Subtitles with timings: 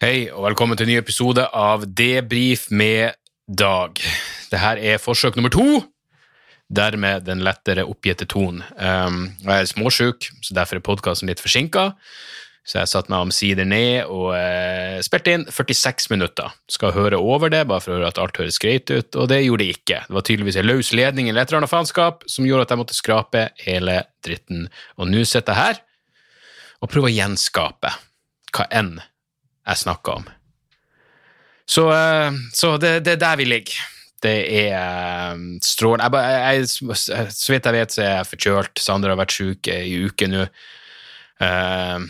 [0.00, 3.98] Hei, og velkommen til en ny episode av Debrif med Dag.
[4.48, 5.82] Dette er forsøk nummer to,
[6.72, 8.62] dermed den lettere oppgitte tonen.
[8.80, 11.90] Um, jeg er småsjuk, så derfor er podkasten litt forsinka.
[12.64, 16.56] Så jeg satte meg omsider ned og uh, spilte inn 46 minutter.
[16.72, 19.42] Skal høre over det, bare for å høre at alt høres greit ut, og det
[19.42, 20.00] gjorde det ikke.
[20.08, 22.84] Det var tydeligvis en løs ledning eller et eller annet faenskap som gjorde at jeg
[22.86, 24.70] måtte skrape hele dritten.
[24.96, 25.86] Og nå sitter jeg her
[26.80, 27.96] og prøver å gjenskape
[28.56, 28.94] hva enn
[29.70, 30.28] jeg snakker om.
[31.70, 33.82] Så, eh, så det, det, er der vi ligger.
[34.20, 36.66] Det er eh, strålende.
[36.66, 38.82] Så vidt jeg vet, så er jeg forkjølt.
[38.82, 40.48] Sander har vært syk i uke nå.
[41.40, 42.02] Uh,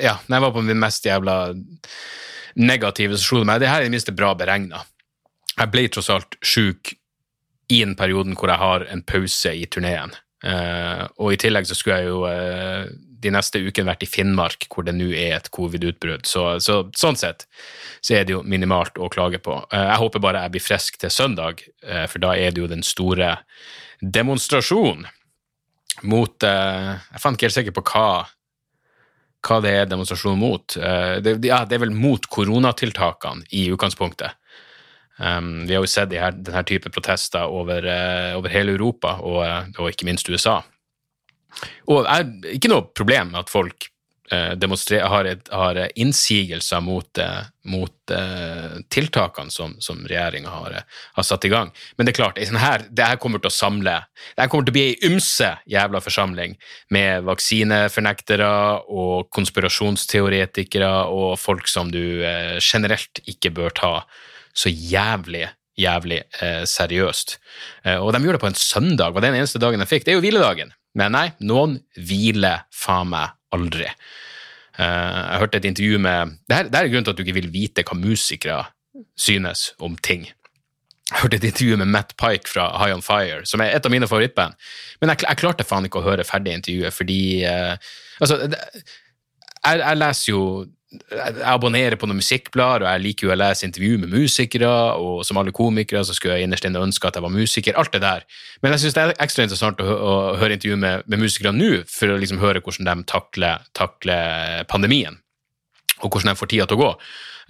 [0.00, 1.34] ja, når jeg var på min mest jævla
[2.56, 4.80] negative, så slo det meg det her er i det minste bra beregna.
[5.50, 6.94] Jeg ble tross alt sjuk
[7.70, 10.14] i den perioden hvor jeg har en pause i turneen.
[10.40, 12.88] Uh, og i tillegg så skulle jeg jo uh,
[13.20, 16.26] de neste ukene vært i Finnmark, hvor det nå er et covid-utbrudd.
[16.28, 17.46] Så, så, sånn sett
[18.00, 19.58] så er det jo minimalt å klage på.
[19.72, 22.84] Uh, jeg håper bare jeg blir frisk til søndag, for da er det jo den
[22.86, 23.38] store
[24.00, 25.08] demonstrasjonen
[26.08, 28.22] mot Jeg fant ikke helt sikker på hva,
[29.44, 30.76] hva det er demonstrasjon mot.
[31.20, 34.38] Det, ja, det er vel mot koronatiltakene i utgangspunktet.
[35.20, 39.18] Um, vi har jo sett de her, denne type protester over, uh, over hele Europa,
[39.20, 39.42] og,
[39.76, 40.62] og, ikke minst USA.
[41.90, 43.88] Og er ikke noe problem med at folk
[44.32, 47.20] uh, har, et, har, innsigelser mot,
[47.66, 48.14] mot
[48.94, 51.72] tiltakene som, som regjeringa har, har, satt i gang.
[51.96, 53.96] Men det er klart, her, det her kommer til å samle
[54.36, 56.54] Det her kommer til å bli ei ymse jævla forsamling
[56.94, 58.50] med vaksinefornektere
[58.86, 62.22] og konspirasjonsteoretikere og folk som du
[62.62, 63.94] generelt ikke bør ta
[64.54, 65.48] så jævlig
[65.80, 67.38] jævlig eh, seriøst.
[67.84, 70.06] Eh, og de gjorde det på en søndag, var den eneste dagen de fikk.
[70.06, 70.74] Det er jo hviledagen.
[70.98, 73.86] Men nei, noen hviler faen meg aldri.
[74.80, 77.52] Eh, jeg hørte et intervju med det her, er grunnen til at du ikke vil
[77.54, 78.64] vite hva musikere
[79.18, 80.26] synes om ting.
[81.10, 83.92] Jeg hørte et intervju med Matt Pike fra High On Fire, som er et av
[83.92, 84.54] mine favorittband.
[85.02, 87.74] Men jeg, jeg klarte faen ikke å høre ferdig intervjuet, fordi uh,
[88.20, 90.42] Altså, jeg, jeg leser jo
[90.90, 95.22] jeg abonnerer på noen musikkblader, og jeg liker jo å lese intervju med musikere, og
[95.26, 97.76] som alle komikere så skulle jeg innerst inne ønske at jeg var musiker.
[97.78, 98.26] Alt det der.
[98.62, 101.84] Men jeg syns det er ekstra interessant å, å høre intervju med, med musikere nå,
[101.90, 105.20] for å liksom høre hvordan de takler, takler, pandemien,
[106.00, 106.90] og hvordan de får tida til å gå.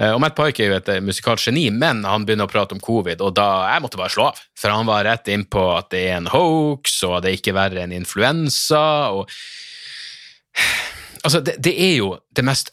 [0.00, 2.82] Eh, og Matt Pike er jo et musikalsk geni, men han begynner å prate om
[2.84, 4.42] covid, og da jeg måtte bare slå av.
[4.60, 7.56] For han var rett inn på at det er en hoax, og det er ikke
[7.56, 8.84] verre enn influensa.
[9.16, 9.32] og
[11.20, 12.70] Altså, det, det er jo det mest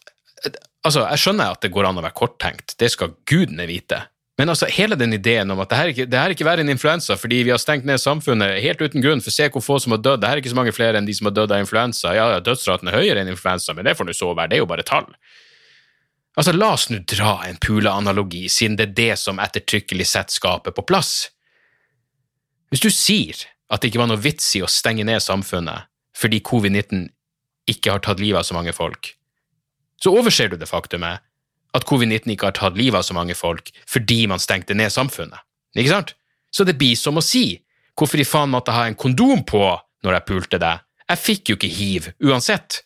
[0.85, 4.05] Altså, Jeg skjønner at det går an å være korttenkt, det skal gudene vite.
[4.37, 6.61] Men altså, hele den ideen om at det her, ikke, det her er ikke verre
[6.61, 9.79] enn influensa fordi vi har stengt ned samfunnet helt uten grunn, for se hvor få
[9.81, 11.55] som har dødd, det her er ikke så mange flere enn de som har dødd
[11.55, 12.13] av influensa.
[12.13, 14.69] Ja, dødsraten er høyere enn influensa, men det får nå så være, det er jo
[14.69, 15.09] bare tall.
[16.37, 20.75] Altså, La oss nå dra en puleanalogi, siden det er det som ettertrykkelig sett skaper
[20.77, 21.31] på plass.
[22.69, 23.41] Hvis du sier
[23.73, 27.09] at det ikke var noe vits i å stenge ned samfunnet fordi covid-19
[27.69, 29.11] ikke har tatt livet av så mange folk,
[30.01, 31.23] så overser du det faktumet
[31.77, 35.39] at covid-19 ikke har tatt livet av så mange folk fordi man stengte ned samfunnet.
[35.77, 36.13] Ikke sant?
[36.53, 37.59] Så det blir som å si
[37.97, 39.63] hvorfor i faen måtte jeg ha en kondom på
[40.05, 40.83] når jeg pulte deg?
[41.07, 42.81] Jeg fikk jo ikke hiv uansett.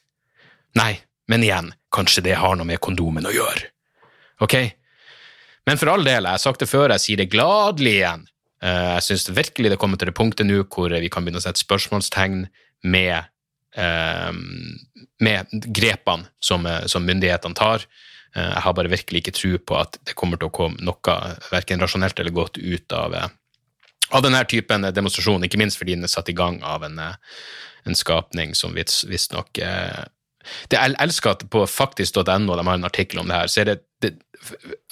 [0.78, 0.94] Nei,
[1.32, 3.70] men igjen, kanskje det har noe med kondomen å gjøre.
[4.46, 4.56] Ok?
[5.68, 8.26] Men for all del, jeg har sagt det før, jeg sier det gladelig igjen.
[8.64, 11.46] Eh, jeg syns virkelig det kommer til det punktet nå hvor vi kan begynne å
[11.46, 12.46] sette spørsmålstegn
[12.92, 13.31] med
[15.22, 17.86] med grepene som, eh, som myndighetene tar.
[18.36, 21.18] Eh, jeg har bare virkelig ikke tro på at det kommer til å komme noe
[21.52, 23.16] verken rasjonelt eller godt ut av,
[24.12, 27.96] av denne typen demonstrasjon, ikke minst fordi den er satt i gang av en, en
[27.96, 33.36] skapning som visstnok det Jeg elsker at på faktisk.no de har en artikkel om det
[33.36, 33.48] her.
[33.48, 34.16] så er det, det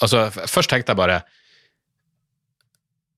[0.00, 1.16] altså, Først tenkte jeg bare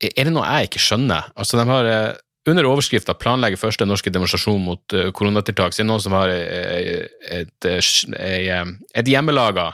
[0.00, 1.28] Er det noe jeg ikke skjønner?
[1.36, 2.16] Altså, de har
[2.48, 6.32] under overskrifta 'Planlegger første norske demonstrasjon mot uh, koronatiltak', så er det noen som har
[6.32, 9.72] et, et, uh, et hjemmelaga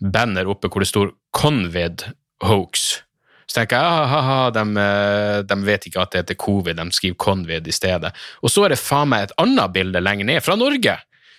[0.00, 2.08] banner oppe hvor det står 'Convid
[2.44, 3.02] hoax'.
[3.46, 4.62] Så tenker jeg ha-ha, de,
[5.46, 8.10] de, vet ikke at det heter covid, de skriver Convid i stedet.
[8.42, 10.96] Og så er det faen meg et annet bilde lenger ned, fra Norge,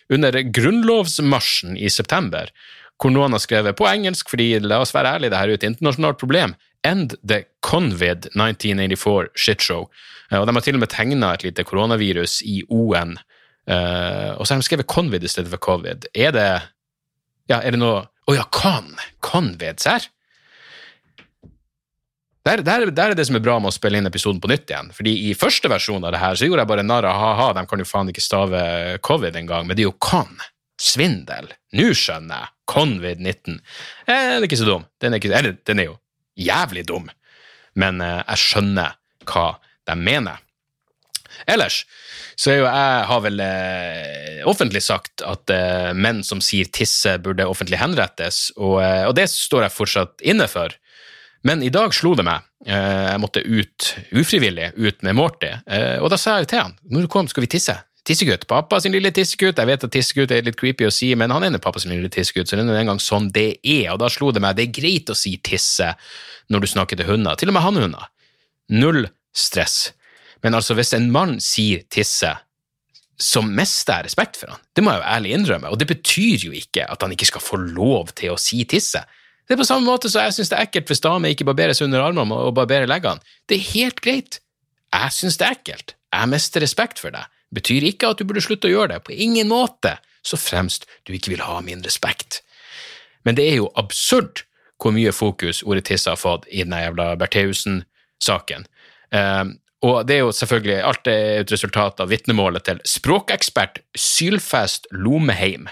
[0.08, 2.48] under grunnlovsmarsjen i september,
[2.96, 5.60] hvor noen har skrevet på engelsk, fordi la oss være ærlige, det her er jo
[5.60, 6.56] et internasjonalt problem.
[6.86, 9.88] End the Convid 1984 shitshow.
[10.32, 13.16] Uh, og de har til og med tegna et lite koronavirus i O-en,
[13.70, 16.10] uh, og så har de skrevet Convid i stedet for covid.
[16.14, 16.50] Er det
[17.48, 18.92] Ja, er det noe Å oh, ja, con!
[19.24, 20.10] Convid, serr?
[22.48, 24.70] Der, der, der, er det som er bra med å spille inn episoden på nytt
[24.72, 24.92] igjen.
[24.96, 27.64] Fordi i første versjon av det her så gjorde jeg bare narr av ha-ha, de
[27.68, 28.62] kan jo faen ikke stave
[29.04, 30.36] covid engang, men det er jo con.
[30.80, 31.50] Svindel.
[31.76, 32.54] Nå skjønner jeg.
[32.68, 33.58] Convid 19.
[34.06, 34.86] Eh, den er ikke så dum.
[35.02, 35.96] Den er, ikke, eller, den er jo
[36.38, 37.08] jævlig dum,
[37.78, 38.98] men eh, jeg skjønner
[39.28, 39.48] hva
[39.88, 40.44] de mener.
[41.48, 41.84] Ellers
[42.38, 47.18] så er jo jeg har vel eh, offentlig sagt at eh, menn som sier tisse,
[47.24, 50.74] burde offentlig henrettes, og, og, det står jeg fortsatt inne for.
[51.46, 52.44] Men i dag slo det meg.
[52.66, 53.86] Jeg måtte ut
[54.18, 55.52] ufrivillig ut med Morty,
[56.02, 57.76] og da sa jeg til han når du kom, skal vi tisse.
[58.08, 58.46] Tissegutt.
[58.48, 59.60] Pappa sin lille tissegutt.
[59.60, 62.08] Jeg vet at tissegutt er litt creepy å si, men han er pappa sin lille
[62.14, 63.90] tissegutt, så det er en gang sånn det er.
[63.92, 65.92] Og da slo det meg det er greit å si tisse
[66.48, 68.08] når du snakker til hunder, til og med hannhunder.
[68.72, 69.92] Null stress.
[70.46, 72.32] Men altså, hvis en mann sier tisse,
[73.18, 74.64] så mister jeg respekt for han.
[74.78, 75.72] Det må jeg jo ærlig innrømme.
[75.74, 79.02] Og det betyr jo ikke at han ikke skal få lov til å si tisse.
[79.48, 81.82] Det er på samme måte som jeg syns det er ekkelt hvis damer ikke barberes
[81.84, 83.24] under armene og barberer leggene.
[83.50, 84.40] Det er helt greit.
[84.94, 85.98] Jeg syns det er ekkelt.
[86.14, 87.26] Jeg mister respekt for deg.
[87.56, 89.04] Betyr ikke at du burde slutte å gjøre det.
[89.08, 89.98] På ingen måte.
[90.26, 92.42] Så fremst du ikke vil ha min respekt.
[93.24, 94.44] Men det er jo absurd
[94.82, 98.68] hvor mye fokus ordet tisse har fått i den jævla Bertheussen-saken.
[99.12, 99.56] Um,
[99.86, 105.68] og det er jo selvfølgelig alt er et resultat av vitnemålet til språkekspert Sylfest Lomeheim.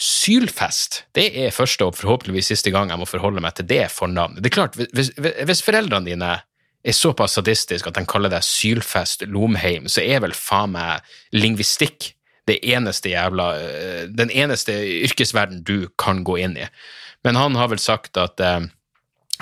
[0.00, 4.40] Sylfest det er første og forhåpentligvis siste gang jeg må forholde meg til det fornavnet.
[4.42, 6.32] Det er klart, Hvis, hvis foreldrene dine
[6.84, 12.12] er såpass sadistisk at de kaller det Sylfest Lomheim, så er vel faen meg lingvistikk
[12.48, 14.74] det eneste jævla, øh, den eneste
[15.06, 16.68] yrkesverden du kan gå inn i.
[17.24, 18.66] Men han har vel sagt at eh,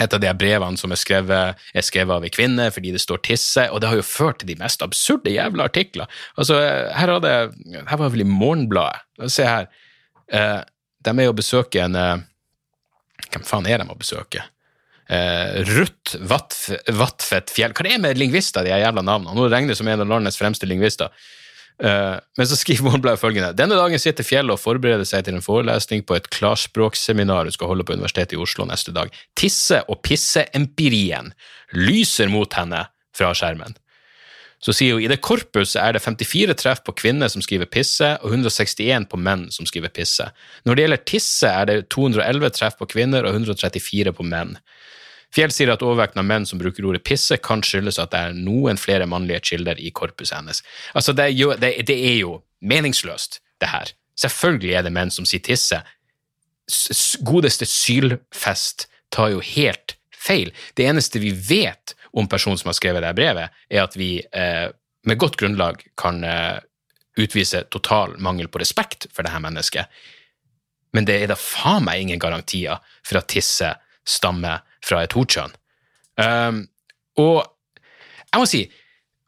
[0.01, 3.21] et av de brevene som er skrevet, er skrevet av ei kvinne fordi det står
[3.27, 6.07] 'tisse', og det har jo ført til de mest absurde jævla artikler.
[6.37, 6.61] Altså,
[6.97, 7.53] her, hadde,
[7.89, 9.03] her var vel i Morgenbladet.
[9.29, 9.67] Se her.
[10.33, 10.63] Eh,
[11.05, 12.29] de er jo å besøke en eh,
[13.33, 14.43] Hvem faen er de å besøke?
[15.11, 19.35] Eh, Ruth Vatfett Fjell Hva er det med lingvister, de jævla navnene?
[19.35, 21.11] Nå regner det som en av landets fremste lingvister.
[21.83, 25.43] Uh, men så skriver Morgenbladet følgende Denne dagen sitter Fjellet og forbereder seg til en
[25.43, 29.11] forelesning på et klarspråkseminar hun skal holde på Universitetet i Oslo neste dag.
[29.41, 31.33] Tisse- og pisseempirien
[31.75, 32.85] lyser mot henne
[33.17, 33.75] fra skjermen.
[34.63, 38.13] Så sier hun i det korpuset er det 54 treff på kvinner som skriver pisse,
[38.23, 40.29] og 161 på menn som skriver pisse.
[40.69, 44.55] Når det gjelder tisse, er det 211 treff på kvinner og 134 på menn.
[45.33, 48.37] Fjell sier at overvekten av menn som bruker ordet pisse, kan skyldes at det er
[48.37, 50.61] noen flere mannlige kilder i korpuset hennes.
[50.93, 53.95] Altså, det er jo, det, det er jo meningsløst, det her.
[54.19, 55.81] Selvfølgelig er det menn som sier tisse.
[57.25, 60.53] Godeste Sylfest tar jo helt feil.
[60.77, 64.69] Det eneste vi vet om personen som har skrevet det brevet, er at vi eh,
[65.09, 66.59] med godt grunnlag kan eh,
[67.17, 69.89] utvise total mangel på respekt for det her mennesket.
[70.93, 73.73] Men det er da faen meg ingen garantier for at tisse
[74.05, 75.57] stammer fra et hovedkjønn.
[76.23, 76.63] Um,
[77.21, 77.43] og
[78.33, 78.63] jeg må si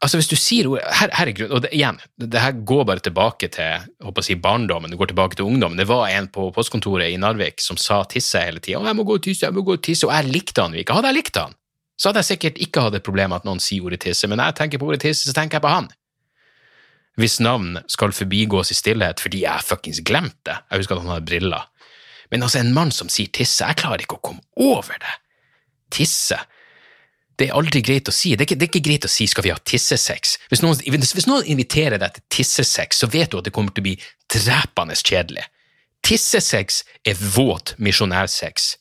[0.03, 3.03] altså hvis du sier her, her er grunn, og det, igjen, det her går bare
[3.03, 5.79] tilbake til håper si, barndommen, det går tilbake til ungdommen.
[5.79, 8.83] Det var en på postkontoret i Narvik som sa tisse hele tida.
[8.83, 10.93] 'Jeg må gå og tisse, jeg må gå og tisse', og jeg likte han ikke.
[10.93, 11.55] Hadde jeg likt han,
[11.97, 14.37] så hadde jeg sikkert ikke hatt et problem med at noen sier ordet tisse, men
[14.37, 15.89] når jeg tenker på ordet tisse, så tenker jeg på han.
[17.15, 20.57] Hvis navn skal forbigås i stillhet fordi jeg fuckings glemte det.
[20.69, 21.69] Jeg husker at han hadde briller.
[22.29, 25.13] Men altså, en mann som sier tisse, jeg klarer ikke å komme over det
[25.95, 26.37] tisse.
[27.35, 28.35] Det er aldri greit å si.
[28.35, 30.37] Det er, ikke, det er ikke, greit å si 'skal vi ha tissesex'.
[30.51, 33.83] Hvis noen, hvis noen inviterer deg til tissesex, så vet du at det kommer til
[33.83, 33.97] å bli
[34.31, 35.43] drepende kjedelig.
[36.05, 38.77] Tissesex er våt misjonærsex.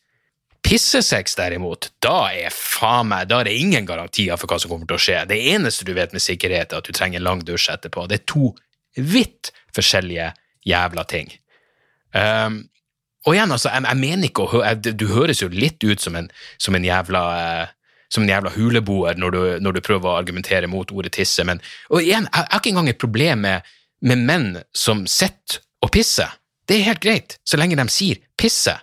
[0.65, 4.89] Pissesex, derimot, da er faen meg, da er det ingen garantier for hva som kommer
[4.89, 5.19] til å skje.
[5.29, 8.07] Det eneste du vet med sikkerhet, er at du trenger en lang dusj etterpå.
[8.09, 8.55] Det er to
[8.97, 10.31] vidt forskjellige
[10.65, 11.29] jævla ting.
[12.17, 12.63] Um,
[13.25, 16.29] og igjen, altså, jeg, jeg mener ikke å Du høres jo litt ut som en,
[16.61, 17.73] som en jævla eh,
[18.13, 21.43] som en jævla huleboer når du, når du, prøver å argumentere mot ordet tisse.
[21.47, 21.59] Men,
[21.91, 23.73] og igjen, jeg, har ikke engang et problem med,
[24.07, 26.37] med menn som sitter og pisser.
[26.69, 28.77] Det er helt greit, så lenge de sier pisse.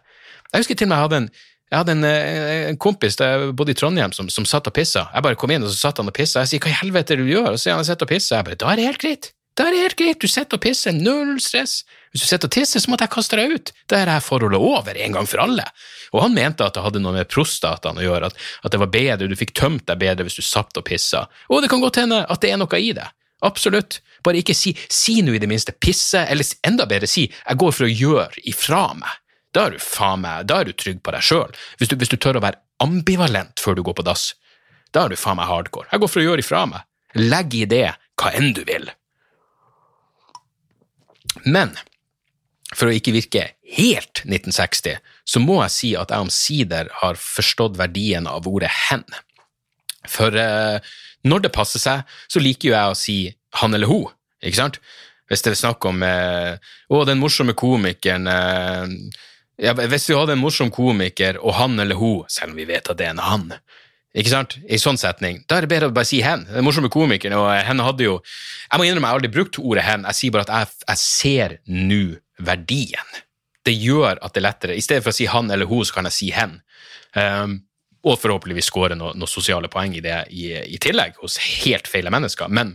[0.52, 1.30] Jeg husker til og med jeg hadde en,
[1.72, 4.76] jeg hadde en, eh, en kompis da jeg bodde i Trondheim som, som satt og
[4.76, 5.06] pissa.
[5.14, 6.44] Jeg bare kom inn, og så satt han og pissa.
[6.44, 7.54] Jeg sier hva i helvete du gjør?
[7.54, 8.36] Og så sier han jeg sitter og pisser.
[8.36, 9.32] Jeg bare da er det helt greit.
[9.56, 11.82] Da er det helt greit, du sitter og pisser, null stress.
[12.12, 13.72] Hvis du sitter og tisser, så måtte jeg kaste deg ut.
[13.88, 15.64] Da er dette forholdet over en gang for alle.
[16.12, 18.92] Og han mente at det hadde noe med prostataen å gjøre, at, at, det var
[18.92, 21.24] bedre, du fikk tømt deg bedre hvis du satt og pissa.
[21.48, 23.08] Og det kan godt hende at det er noe i det.
[23.48, 24.02] Absolutt.
[24.22, 27.74] Bare ikke si si nå i det minste pisse, eller enda bedre si jeg går
[27.74, 29.18] for å gjøre ifra meg.
[29.56, 31.56] Da er du faen meg, da er du trygg på deg sjøl.
[31.80, 34.34] Hvis, hvis, du tør å være ambivalent før du går på dass,
[34.96, 35.90] da er du faen meg hardcore.
[35.92, 36.88] Jeg går for å gjøre ifra meg.
[37.20, 37.88] Legg i det
[38.20, 38.88] hva enn du vil.
[41.44, 41.74] Men
[42.76, 47.78] for å ikke virke helt 1960, så må jeg si at jeg omsider har forstått
[47.80, 49.04] verdien av ordet hen.
[50.10, 50.80] For eh,
[51.28, 53.18] når det passer seg, så liker jo jeg å si
[53.62, 54.08] han eller hun,
[54.42, 54.80] ikke sant?
[55.32, 56.56] Hvis det er snakk om eh,
[56.92, 58.96] å, den morsomme komikeren eh,
[59.62, 62.90] ja, Hvis vi hadde en morsom komiker, og han eller hun, selv om vi vet
[62.90, 63.46] at det er en han,
[64.18, 64.58] ikke sant?
[64.68, 65.44] I sånn setning.
[65.48, 66.44] Da er det bedre å bare si hen.
[66.50, 69.86] Den morsomme komikeren og hen hadde jo Jeg må innrømme jeg har aldri brukt ordet
[69.88, 72.02] hen, jeg sier bare at jeg, jeg ser nå
[72.46, 73.18] verdien.
[73.66, 74.78] Det gjør at det er lettere.
[74.78, 76.58] I stedet for å si han eller hun, så kan jeg si hen.
[77.14, 77.60] Um,
[78.08, 82.14] og forhåpentligvis skåre noen noe sosiale poeng i det i, i, tillegg, hos helt feile
[82.14, 82.50] mennesker.
[82.50, 82.74] Men,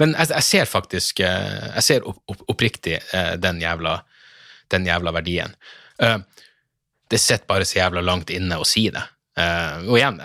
[0.00, 4.00] men jeg, jeg, ser faktisk eh, Jeg ser opp, opp, oppriktig eh, den jævla,
[4.74, 5.54] den jævla verdien.
[6.02, 6.18] Uh,
[7.10, 9.02] det sitter bare så jævla langt inne å si det.
[9.38, 10.18] Uh, og igjen,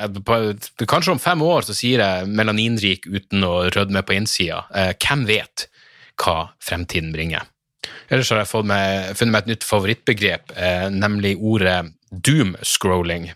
[0.89, 4.63] kanskje om fem år så sier jeg melaninrik uten å rødme på innsida.
[4.73, 5.67] Uh, hvem vet
[6.21, 7.45] hva fremtiden bringer?
[8.09, 11.79] Ellers har jeg med, funnet meg et nytt favorittbegrep, eh, nemlig ordet
[12.11, 13.31] doom-scrolling.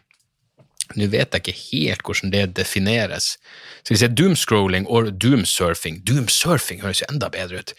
[0.97, 3.35] Nå vet jeg ikke helt hvordan det defineres.
[3.83, 6.01] Skal vi si doomscrolling og doomsurfing?
[6.07, 7.73] Doomsurfing høres jo enda bedre ut.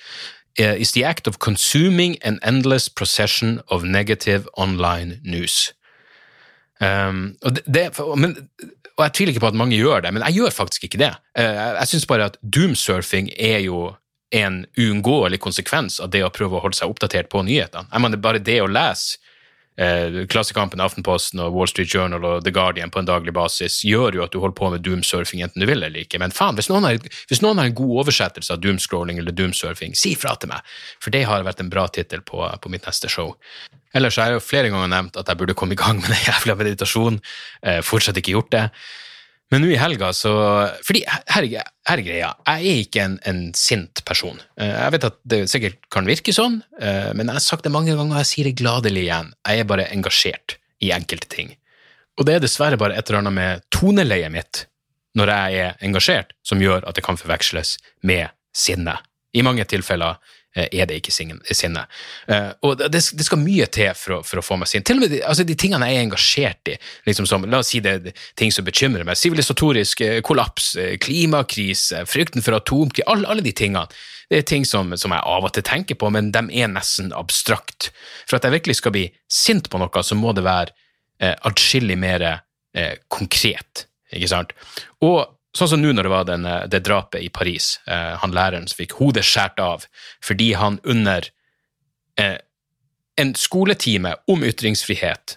[0.59, 5.73] Is the act of consuming an endless procession of negative online news.
[6.81, 8.37] Um, og, det, men,
[8.97, 11.13] og, jeg tviler ikke på at mange gjør det, men jeg gjør faktisk ikke det.
[11.39, 13.91] Uh, jeg syns bare at doomsurfing er jo
[14.31, 17.91] en uunngåelig konsekvens av det å prøve å holde seg oppdatert på nyhetene.
[17.91, 19.19] Jeg mener, bare det å lese
[19.81, 24.21] eh, Klassekampen, Aftenposten og Wall Street Journal og The Guardian på en daglig basis gjør
[24.21, 26.21] jo at du holder på med doomsurfing enten du vil eller ikke.
[26.23, 29.99] Men faen, hvis noen har, hvis noen har en god oversettelse av doomscrolling eller doomsurfing,
[29.99, 30.73] si fra til meg,
[31.03, 33.35] for det har vært en bra tittel på, på mitt neste show.
[33.97, 36.27] Ellers har jeg jo flere ganger nevnt at jeg burde komme i gang med den
[36.29, 37.23] jævla meditasjonen.
[37.67, 38.67] Eh, fortsatt ikke gjort det.
[39.51, 40.33] Men nå i helga, så
[40.87, 41.47] Fordi her,
[41.91, 42.33] er greia.
[42.47, 44.39] Jeg er ikke en, en, sint person.
[44.61, 47.75] Eh, jeg vet at det sikkert kan virke sånn, eh, men jeg har sagt det
[47.75, 49.33] mange ganger, og jeg sier det gladelig igjen.
[49.49, 51.55] Jeg er bare engasjert i enkelte ting.
[52.19, 54.67] Og det er dessverre bare et eller annet med toneleiet mitt
[55.19, 57.75] når jeg er engasjert, som gjør at det kan forveksles
[58.07, 58.95] med sinne.
[59.35, 61.85] I mange tilfeller er det ikke sinne.
[62.27, 64.87] Eh, og det, skal mye til for å, for å, få meg sinne.
[64.87, 66.77] Til og med de, altså de tingene jeg er engasjert i,
[67.07, 70.73] liksom som, la oss si det ting som bekymrer meg, sivilisatorisk eh, kollaps,
[71.05, 73.87] klimakrise, frykten for atomkrig, alle, alle, de tingene.
[74.31, 77.15] Det er ting som, som, jeg av og til tenker på, men de er nesten
[77.17, 77.93] abstrakt.
[78.27, 80.75] For at jeg virkelig skal bli sint på noe, så må det være
[81.23, 84.55] eh, atskillig mer eh, konkret, ikke sant?
[85.07, 85.23] Og
[85.57, 87.81] Sånn som nå når det var den, eh, det drapet i Paris.
[87.87, 89.87] Eh, han læreren som fikk hodet skåret av
[90.23, 91.27] fordi han under
[92.19, 92.39] eh,
[93.21, 95.37] en skoletime om ytringsfrihet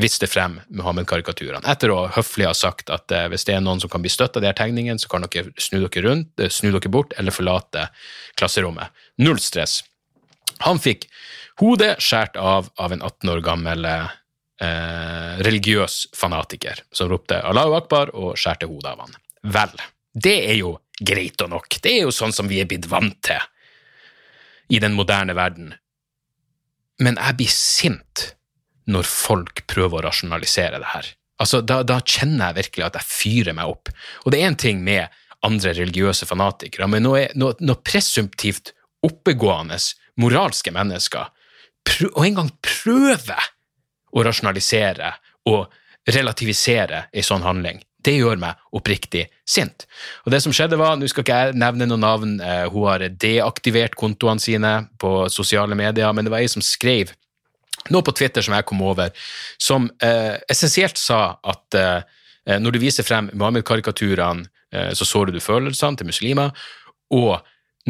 [0.00, 1.62] viste frem Muhammed-karikaturene.
[1.68, 4.38] Etter å høflig ha sagt at eh, hvis det er noen som kan bli støtt
[4.38, 7.34] av de her tegningene, så kan dere snu dere, rundt, eh, snu dere bort eller
[7.34, 7.88] forlate
[8.40, 8.92] klasserommet.
[9.22, 9.82] Null stress.
[10.64, 11.08] Han fikk
[11.60, 14.18] hodet skåret av av en 18 år gammel eh,
[14.62, 19.16] eh, religiøs fanatiker som ropte Allahu akbar og skjærte hodet av han.
[19.54, 19.74] Vel,
[20.14, 21.80] det er jo greit og nok.
[21.82, 23.42] Det er jo sånn som vi er blitt vant til
[24.72, 25.72] i den moderne verden.
[27.02, 28.28] Men jeg blir sint
[28.90, 31.10] når folk prøver å rasjonalisere det her.
[31.42, 33.90] Altså, da, da kjenner jeg virkelig at jeg fyrer meg opp.
[34.22, 35.10] Og det er en ting med
[35.42, 38.70] andre religiøse fanatikere, men når, når, når presumptivt
[39.02, 39.80] oppegående,
[40.22, 41.30] moralske mennesker
[42.12, 43.48] og engang prøver
[44.12, 45.14] å rasjonalisere
[45.50, 45.72] og
[46.12, 47.80] relativisere ei sånn handling.
[48.02, 49.86] Det gjør meg oppriktig sint.
[50.26, 53.06] Og det som skjedde var, Nå skal ikke jeg nevne noe navn, eh, hun har
[53.08, 57.14] deaktivert kontoene sine på sosiale medier, men det var ei som skrev
[57.90, 59.14] noe på Twitter som jeg kom over,
[59.58, 65.42] som eh, essensielt sa at eh, når du viser frem Muhammed-karikaturene, eh, så sårer du
[65.42, 66.52] følelsene til muslimer,
[67.14, 67.40] og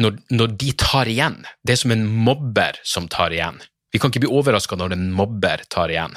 [0.01, 3.61] når, når de tar igjen, det er som en mobber som tar igjen.
[3.93, 6.15] Vi kan ikke bli overraska når en mobber tar igjen.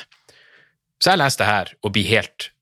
[1.03, 2.53] Så jeg leser det her og blir helt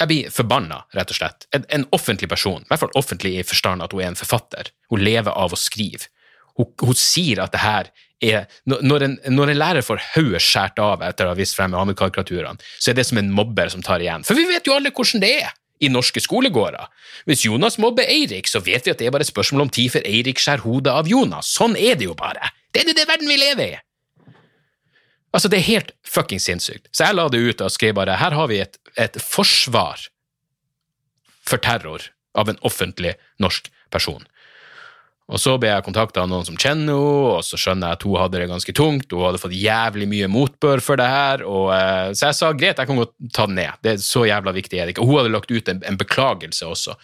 [0.00, 1.44] Jeg blir forbanna, rett og slett.
[1.52, 4.70] En, en, offentlig person, i hvert fall offentlig i forstand at hun er en forfatter,
[4.88, 6.08] hun lever av å skrive.
[6.56, 10.80] Hun, hun sier at det her er Når en, når en lærer får hodet skåret
[10.84, 14.00] av etter å ha vist frem Ahmed-karikaturene, så er det som en mobber som tar
[14.00, 14.24] igjen.
[14.28, 16.88] For vi vet jo alle hvordan det er i norske skolegårder.
[17.28, 19.94] Hvis Jonas mobber Eirik, så vet vi at det er bare et spørsmål om tid
[19.94, 21.48] før Eirik skjærer hodet av Jonas.
[21.48, 22.52] Sånn er det jo bare.
[22.72, 23.78] Det er det verden vi lever i.
[25.30, 26.88] Altså, det er helt fuckings sinnssykt.
[26.90, 30.08] Så jeg la det ut og skrev bare her har vi et, et forsvar
[31.46, 34.26] for terror av en offentlig norsk person.
[35.30, 38.06] Og så ble jeg kontakta av noen som kjenner henne, og så skjønner jeg at
[38.06, 41.70] hun hadde det ganske tungt, hun hadde fått jævlig mye motbør for det her, og,
[41.70, 44.54] uh, så jeg sa greit, jeg kan godt ta den ned, det er så jævla
[44.56, 44.90] viktig er.
[44.98, 46.96] Og hun hadde lagt ut en, en beklagelse også,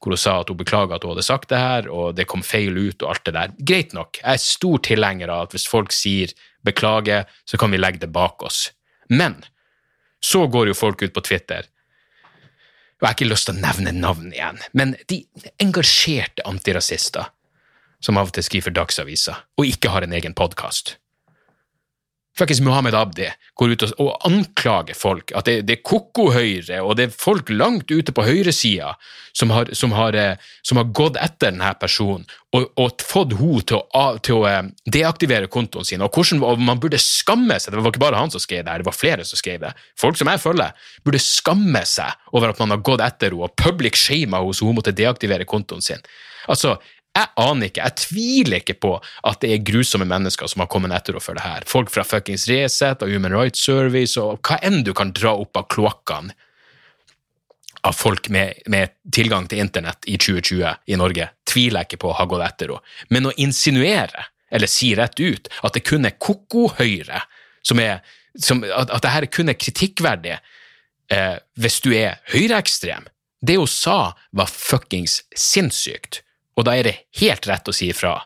[0.00, 2.44] hvor hun sa at hun beklaga at hun hadde sagt det her, og det kom
[2.46, 3.56] feil ut og alt det der.
[3.58, 6.32] Greit nok, jeg er stor tilhenger av at hvis folk sier
[6.64, 8.70] beklager, så kan vi legge det bak oss.
[9.12, 9.42] Men
[10.24, 11.68] så går jo folk ut på Twitter,
[13.00, 15.22] og jeg har ikke lyst til å nevne navn igjen, men de
[15.64, 17.30] engasjerte antirasister
[18.04, 20.98] som av og til skriver Dagsavisa, og ikke har en egen podkast.
[22.38, 23.26] Fuckings Muhammed Abdi
[23.58, 25.32] går ut og, og anklager folk.
[25.36, 28.94] At det, det er koko-høyre, og det er folk langt ute på høyresida
[29.36, 32.24] som, som, har, eh, som har gått etter denne personen
[32.56, 33.82] og, og fått henne til
[34.26, 36.04] til å eh, deaktivere kontoen sin.
[36.06, 37.74] Og hvordan og man burde skamme seg.
[37.74, 39.74] Det var ikke bare han som skrev det, her, det var flere som skrev det.
[39.98, 43.58] Folk som jeg følger, burde skamme seg over at man har gått etter henne og
[43.58, 46.02] public shama henne så hun måtte deaktivere kontoen sin.
[46.50, 46.78] Altså,
[47.16, 48.92] jeg aner ikke, jeg tviler ikke på
[49.26, 51.66] at det er grusomme mennesker som har kommet etter henne for det her.
[51.68, 55.58] Folk fra fuckings Resett og Human Rights Service og hva enn du kan dra opp
[55.58, 56.36] av kloakkene
[57.88, 62.10] av folk med, med tilgang til internett i 2020 i Norge, tviler jeg ikke på
[62.10, 62.94] å ha gått etter henne.
[63.08, 67.22] Men å insinuere, eller si rett ut, at det kun er koko-høyre
[67.66, 68.02] som er
[68.38, 73.08] som, at, at det her kun er kritikkverdig eh, hvis du er høyreekstrem,
[73.42, 76.20] det hun sa var fuckings sinnssykt,
[76.58, 78.16] og da er det helt rett å si ifra.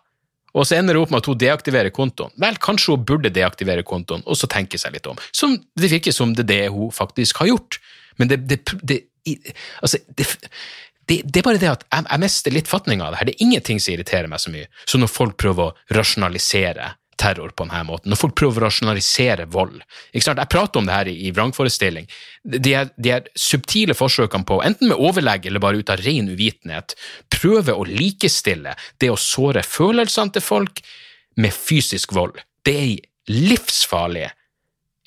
[0.55, 2.31] Og så ender det opp med at hun deaktiverer kontoen.
[2.41, 5.19] Vel, kanskje hun burde deaktivere kontoen, og så tenke seg litt om.
[5.35, 7.81] Som det virker som det er det hun faktisk har gjort.
[8.21, 9.01] Men det, det, det,
[9.83, 10.29] altså, det,
[11.09, 13.31] det, det er bare det at jeg, jeg mister litt fatning av det her.
[13.31, 17.53] Det er ingenting som irriterer meg så mye som når folk prøver å rasjonalisere terror
[17.55, 19.81] på denne måten, når folk prøver å rasjonalisere vold.
[20.13, 20.43] Ikke sant?
[20.43, 22.09] Jeg prater om det her i, vrangforestilling.
[22.43, 26.31] De her, de her subtile forsøkene på, enten med overlegg eller bare ut av ren
[26.33, 26.97] uvitenhet,
[27.33, 30.85] prøve å likestille det å såre følelsene til folk
[31.41, 32.39] med fysisk vold.
[32.65, 34.29] Det er livsfarlig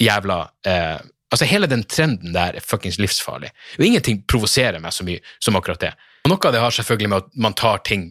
[0.02, 0.98] jævla eh,
[1.28, 3.50] Altså, hele den trenden der er fuckings livsfarlig.
[3.76, 5.90] Og ingenting provoserer meg så mye som akkurat det.
[6.24, 8.06] Og noe av det har selvfølgelig med at man tar ting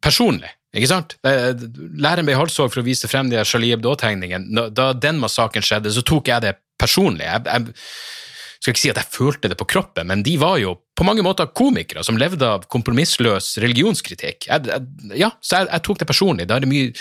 [0.00, 0.48] personlig.
[0.74, 1.14] Ikke sant?
[1.22, 4.68] Læreren ble halshogd for å vise frem de Charlie Hebdo-tegningene.
[4.74, 7.28] Da den massakren skjedde, så tok jeg det personlig.
[7.28, 10.74] Jeg, jeg skal ikke si at jeg følte det på kroppen, men de var jo
[10.96, 14.48] på mange måter komikere som levde av kompromissløs religionskritikk.
[14.48, 16.48] Jeg, jeg, ja, så jeg, jeg tok det personlig.
[16.50, 16.94] Da er det mye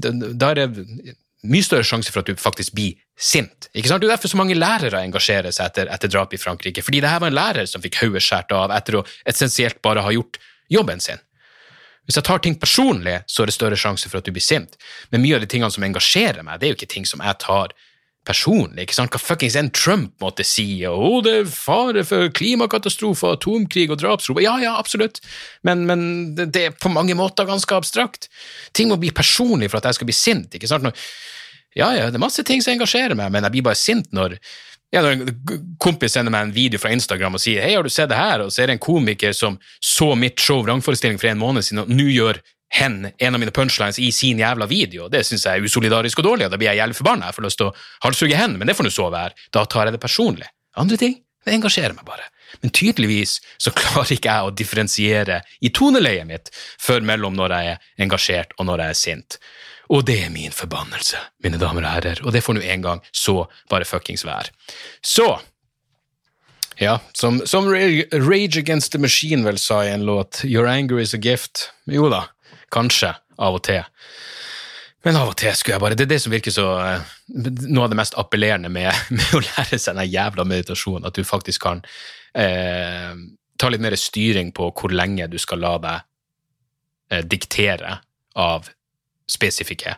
[0.00, 3.68] da er det mye større sjanse for at du faktisk blir sint.
[3.74, 4.02] Ikke sant?
[4.02, 7.10] Det er derfor så mange lærere engasjerer seg etter, etter drap i Frankrike, fordi det
[7.10, 10.38] her var en lærer som fikk hodet skåret av etter å essensielt bare ha gjort
[10.72, 11.20] jobben sin.
[12.06, 14.74] Hvis jeg tar ting personlig, så er det større sjanse for at du blir sint.
[15.12, 17.38] Men mye av de tingene som engasjerer meg, det er jo ikke ting som jeg
[17.42, 17.74] tar
[18.26, 18.84] personlig.
[18.84, 19.12] ikke sant?
[19.14, 23.98] Hva fuckings enn Trump måtte si, og oh, det er fare for klimakatastrofer, atomkrig og
[24.02, 24.42] drapsrop.
[24.42, 25.20] Ja, ja, absolutt,
[25.66, 26.04] men, men
[26.38, 28.30] det, er på mange måter ganske abstrakt.
[28.74, 30.54] Ting må bli personlig for at jeg skal bli sint.
[30.54, 30.86] ikke sant?
[30.86, 31.06] Når,
[31.78, 34.38] ja, ja, det er masse ting som engasjerer meg, men jeg blir bare sint når
[34.92, 37.88] ja, når en kompis sender meg en video fra Instagram og sier 'hei, har du
[37.88, 41.28] sett det her?' og så er det en komiker som så mitt show Vrangforestilling for
[41.28, 45.08] en måned siden, og nå gjør hen en av mine punchlines i sin jævla video.
[45.08, 47.28] Det syns jeg er usolidarisk og dårlig, og da blir jeg jævlig forbanna.
[47.28, 47.74] Jeg får lyst til å
[48.04, 49.36] halshugge hen, men det får nå så være.
[49.52, 50.48] Da tar jeg det personlig.
[50.80, 52.28] Andre ting, det engasjerer meg bare.
[52.60, 57.74] Men tydeligvis så klarer ikke jeg å differensiere i toneleiet mitt før mellom når jeg
[57.74, 59.38] er engasjert og når jeg er sint.
[59.92, 63.00] Og det er min forbannelse, mine damer og herrer, og det får nå en gang
[63.12, 64.52] så bare fuckings være.
[65.04, 65.26] Så
[66.80, 71.14] ja, som, som Rage Against the Machine vel sa i en låt, Your anger is
[71.14, 71.70] a gift.
[71.84, 72.24] Jo da,
[72.72, 73.84] kanskje, av og til.
[75.02, 77.84] Men av og til skulle jeg bare Det er det som virker så eh, Noe
[77.86, 81.64] av det mest appellerende med, med å lære seg den jævla meditasjonen, at du faktisk
[81.64, 81.82] kan
[82.36, 83.12] eh,
[83.58, 86.06] ta litt mer styring på hvor lenge du skal la deg
[87.12, 87.98] eh, diktere
[88.36, 88.68] av
[89.30, 89.96] spesifikke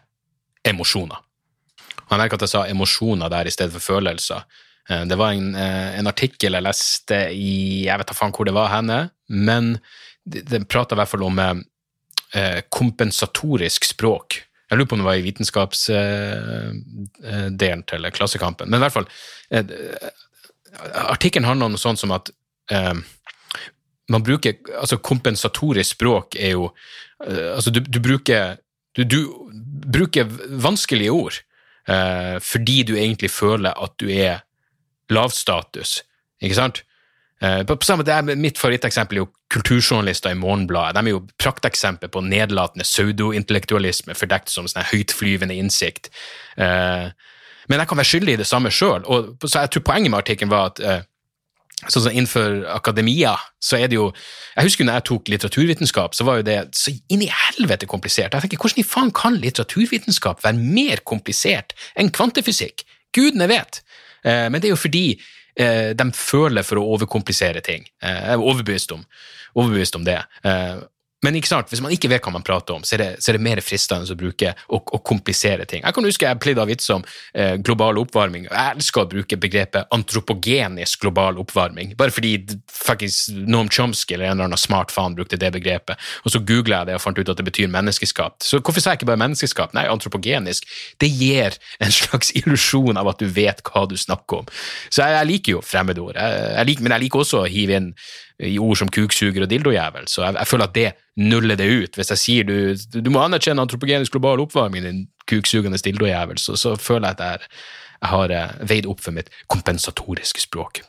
[0.65, 1.19] emosjoner.
[2.05, 4.45] Og Jeg merker at jeg sa emosjoner der i stedet for følelser.
[4.89, 8.45] Eh, Det var en, eh, en artikkel jeg leste i Jeg vet da faen hvor
[8.45, 9.79] det var henne, men
[10.25, 14.43] den prata i hvert fall om eh, kompensatorisk språk.
[14.75, 18.67] Jeg lurer på om det var i vitenskapsdelen til Klassekampen.
[18.67, 19.07] Men i hvert fall,
[19.55, 19.63] eh,
[21.07, 22.27] artikkelen handler om noe sånt som at
[22.75, 22.97] eh,
[24.11, 26.75] man bruker Altså, kompensatorisk språk er jo
[27.23, 28.57] eh, Altså, du, du bruker
[28.99, 29.31] du, du
[29.95, 31.35] bruker vanskelige ord
[32.41, 34.41] fordi du egentlig føler at du er
[35.13, 36.01] lavstatus,
[36.41, 36.81] ikke sant?
[37.43, 40.97] Eh, på, samme, det er mitt favoritteksempel er jo kulturjournalister i Morgenbladet.
[40.97, 46.13] De er jo prakteksempel på nedlatende pseudointellektualisme fordekt som sånn høytflyvende innsikt.
[46.57, 47.11] Eh,
[47.69, 49.05] men jeg kan være skyldig i det samme sjøl.
[49.45, 51.03] Så jeg tror poenget med artikkelen var at eh,
[51.89, 54.11] sånn som innenfor akademia, så er det jo
[54.55, 58.33] Jeg husker når jeg tok litteraturvitenskap, så var jo det så inn i helvete komplisert.
[58.33, 62.87] Jeg tenker, Hvordan i faen kan litteraturvitenskap være mer komplisert enn kvantefysikk?
[63.15, 63.83] Gudene vet.
[64.23, 65.19] Men det er jo fordi
[65.95, 67.87] de føler for å overkomplisere ting.
[68.03, 69.05] Eh, jeg er overbevist om,
[69.55, 70.21] overbevist om det.
[71.25, 73.33] Men ikke sant, hvis man ikke vet hva man prater om, så er det, så
[73.33, 75.85] er det mer fristende å bruke og, og komplisere ting.
[75.85, 78.49] Jeg kan huske jeg pleide å vits om eh, global oppvarming.
[78.51, 82.35] Jeg elsker å bruke begrepet antropogenisk global oppvarming, bare fordi
[82.69, 86.01] faktisk Noam Chomsky eller en eller annen smart faen brukte det begrepet.
[86.25, 88.45] Og så googla jeg det og fant ut at det betyr menneskeskapt.
[88.45, 89.77] Så hvorfor sa jeg ikke bare menneskeskapt?
[89.77, 90.69] Nei, antropogenisk.
[91.01, 94.53] Det gir en slags illusjon av at du vet hva du snakker om.
[94.91, 97.81] Så jeg, jeg liker jo fremmedord, jeg, jeg liker, men jeg liker også å hive
[97.81, 97.93] inn
[98.43, 101.99] i ord som kuksuger og dildojævel, så jeg, jeg, føler at det nuller det ut.
[101.99, 102.57] Hvis jeg sier du,
[103.01, 107.53] du må anerkjenne antropogenisk global oppvarming, din kuksugende dildojævel, så, så føler jeg at jeg,
[108.01, 110.83] jeg har eh, veid opp for mitt kompensatoriske språk.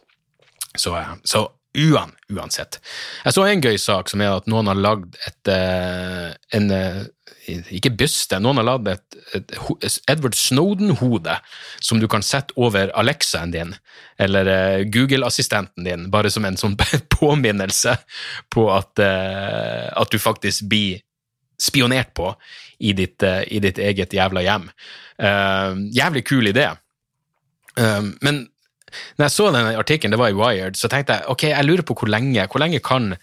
[0.75, 1.45] Så, eh, så
[1.75, 2.79] uan, uansett.
[3.25, 6.71] Jeg så en gøy sak som er at noen har lagd et, eh, en
[7.45, 9.53] ikke byste, noen har lagd et, et,
[10.09, 11.35] Edward Snowden-hode
[11.83, 13.75] som du kan sette over Alexaen din,
[14.21, 16.77] eller uh, Google-assistenten din, bare som en sånn
[17.19, 17.97] påminnelse
[18.53, 21.03] på at, at, du faktisk blir
[21.61, 22.31] spionert på
[22.81, 24.65] i ditt, i ditt eget jævla hjem.
[25.95, 26.65] jævlig kul idé.
[28.19, 28.41] men
[29.17, 31.85] når jeg så den artikkelen, det var i Wired, så tenkte jeg ok, jeg lurer
[31.87, 33.15] på hvor lenge, hvor lenge kan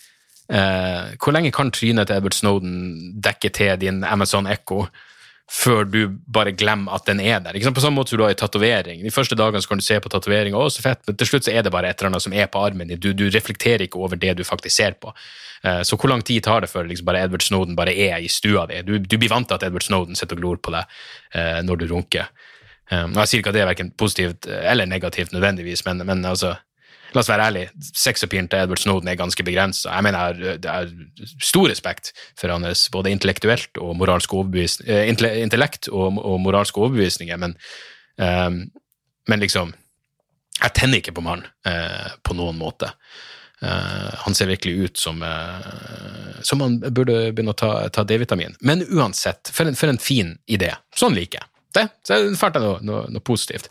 [0.53, 2.75] Eh, hvor lenge kan trynet til Edward Snowden
[3.25, 4.85] dekke til din Amazon Echo
[5.53, 7.57] før du bare glemmer at den er der?
[7.73, 9.03] På samme måte som du har en tatovering.
[9.05, 11.63] De første dagene kan du se på tatoveringa, å, så fett, men til slutt er
[11.63, 13.01] det bare et eller annet som er på armen din.
[13.01, 15.13] Du, du reflekterer ikke over det du faktisk ser på.
[15.63, 18.29] Eh, så hvor lang tid tar det før liksom bare Edward Snowden bare er i
[18.33, 18.81] stua di?
[18.85, 20.99] Du, du, blir vant til at Edward Snowden sitter og glor på deg
[21.37, 22.33] eh, når du runker.
[22.91, 26.57] Jeg sier ikke at det er verken positivt eller negativt nødvendigvis, men, men altså
[27.13, 29.91] La oss være ærlige, sexappealen til Edward Snowden er ganske begrensa.
[29.93, 30.89] Jeg mener jeg har
[31.45, 37.57] stor respekt for hans både intellektuelt og moralsk eh, intellekt og, og moralske overbevisninger, men,
[38.19, 38.65] um,
[39.29, 39.75] men liksom
[40.63, 42.93] Jeg tenner ikke på mannen uh, på noen måte.
[43.63, 48.55] Uh, han ser virkelig ut som uh, som han burde begynne å ta, ta D-vitamin.
[48.61, 50.71] Men uansett, for en, for en, fin idé.
[50.95, 51.89] Sånn liker jeg det.
[52.07, 53.69] Så fant jeg noe, noe, noe, positivt.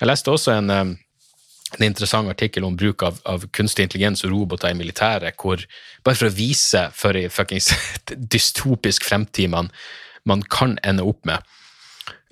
[0.00, 0.92] Jeg leste også en um,
[1.78, 5.62] en interessant artikkel om bruk av, av, kunstig intelligens og roboter i militæret, hvor
[6.04, 7.70] bare for å vise for en fuckings
[8.34, 9.70] dystopisk fremtid man,
[10.28, 11.44] man, kan ende opp med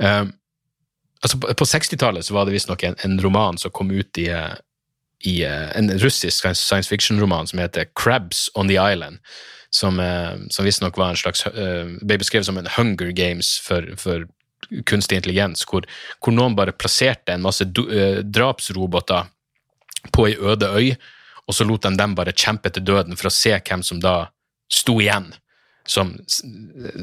[0.03, 0.27] uh,
[1.23, 4.29] altså På, på 60-tallet var det visstnok en, en roman som kom ut i,
[5.27, 9.23] i uh, en russisk science fiction-roman som heter Crabs on the Island,
[9.71, 14.27] som, uh, som visstnok var en slags ble beskrevet som en Hunger Games for, for
[14.87, 15.87] kunstig intelligens, hvor,
[16.19, 19.31] hvor, noen bare plasserte en masse uh, drapsroboter
[20.15, 20.93] på ei øde øy,
[21.49, 24.29] og så lot de dem bare kjempe til døden for å se hvem som da
[24.69, 25.31] sto igjen
[25.89, 26.13] som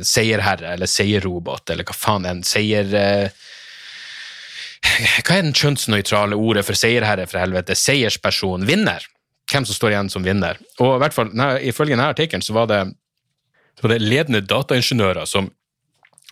[0.05, 2.91] seierherre eller seierrobot, eller hva faen en seier...
[2.93, 3.45] Eh,
[5.25, 7.73] hva er den kjønnsnøytrale ordet for seierherre, for helvete?
[7.73, 8.67] Seiersperson.
[8.69, 9.01] Vinner.
[9.49, 10.59] Hvem som står igjen som vinner.
[10.77, 11.31] Og i hvert fall,
[11.65, 12.81] Ifølge denne artikkelen så var det,
[13.73, 15.49] så var det ledende dataingeniører som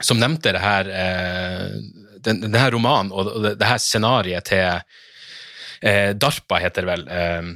[0.02, 1.68] som nevnte det her, eh,
[2.24, 4.66] den, her romanen og det, det her scenarioet til
[5.82, 7.06] eh, DARPA, heter det vel.
[7.08, 7.52] Eh,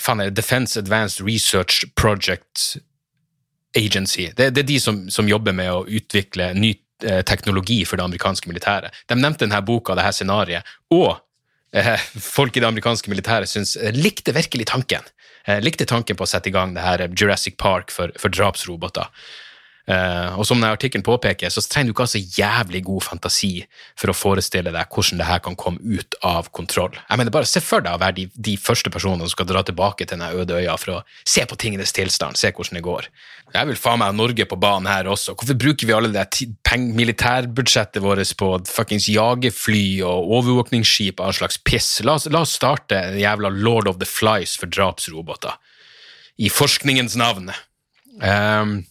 [0.00, 2.76] fan, Defense Advanced Research Project
[3.76, 4.30] Agency.
[4.36, 6.74] Det, det er de som, som, jobber med å utvikle ny
[7.04, 8.94] eh, teknologi for det amerikanske militæret.
[9.08, 11.18] De nevnte denne boka, det her scenarioet, og
[11.76, 15.14] eh, folk i det amerikanske militæret syns, eh, likte virkelig tanken.
[15.64, 19.08] likte tanken på å sette i gang det her Jurassic Park for, for drapsroboter.
[19.88, 23.52] Uh, og som denne artikkelen påpeker, så trenger du ikke ha så jævlig god fantasi
[23.96, 26.92] for å forestille deg hvordan det her kan komme ut av kontroll.
[26.98, 29.62] Jeg mener, Bare se for deg å være de, de første personene som skal dra
[29.64, 33.08] tilbake til denne øde øya for å se på tingenes tilstand, se hvordan det går.
[33.54, 35.32] Jeg vil faen meg ha Norge på banen her også.
[35.38, 36.26] Hvorfor bruker vi alle det
[36.98, 41.88] militærbudsjettet vårt på fuckings jagerfly og overvåkningsskip og all slags piss?
[42.04, 45.56] La oss, la oss starte en jævla Lord of the Flies for drapsroboter.
[46.36, 47.48] I forskningens navn.
[48.20, 48.82] Um,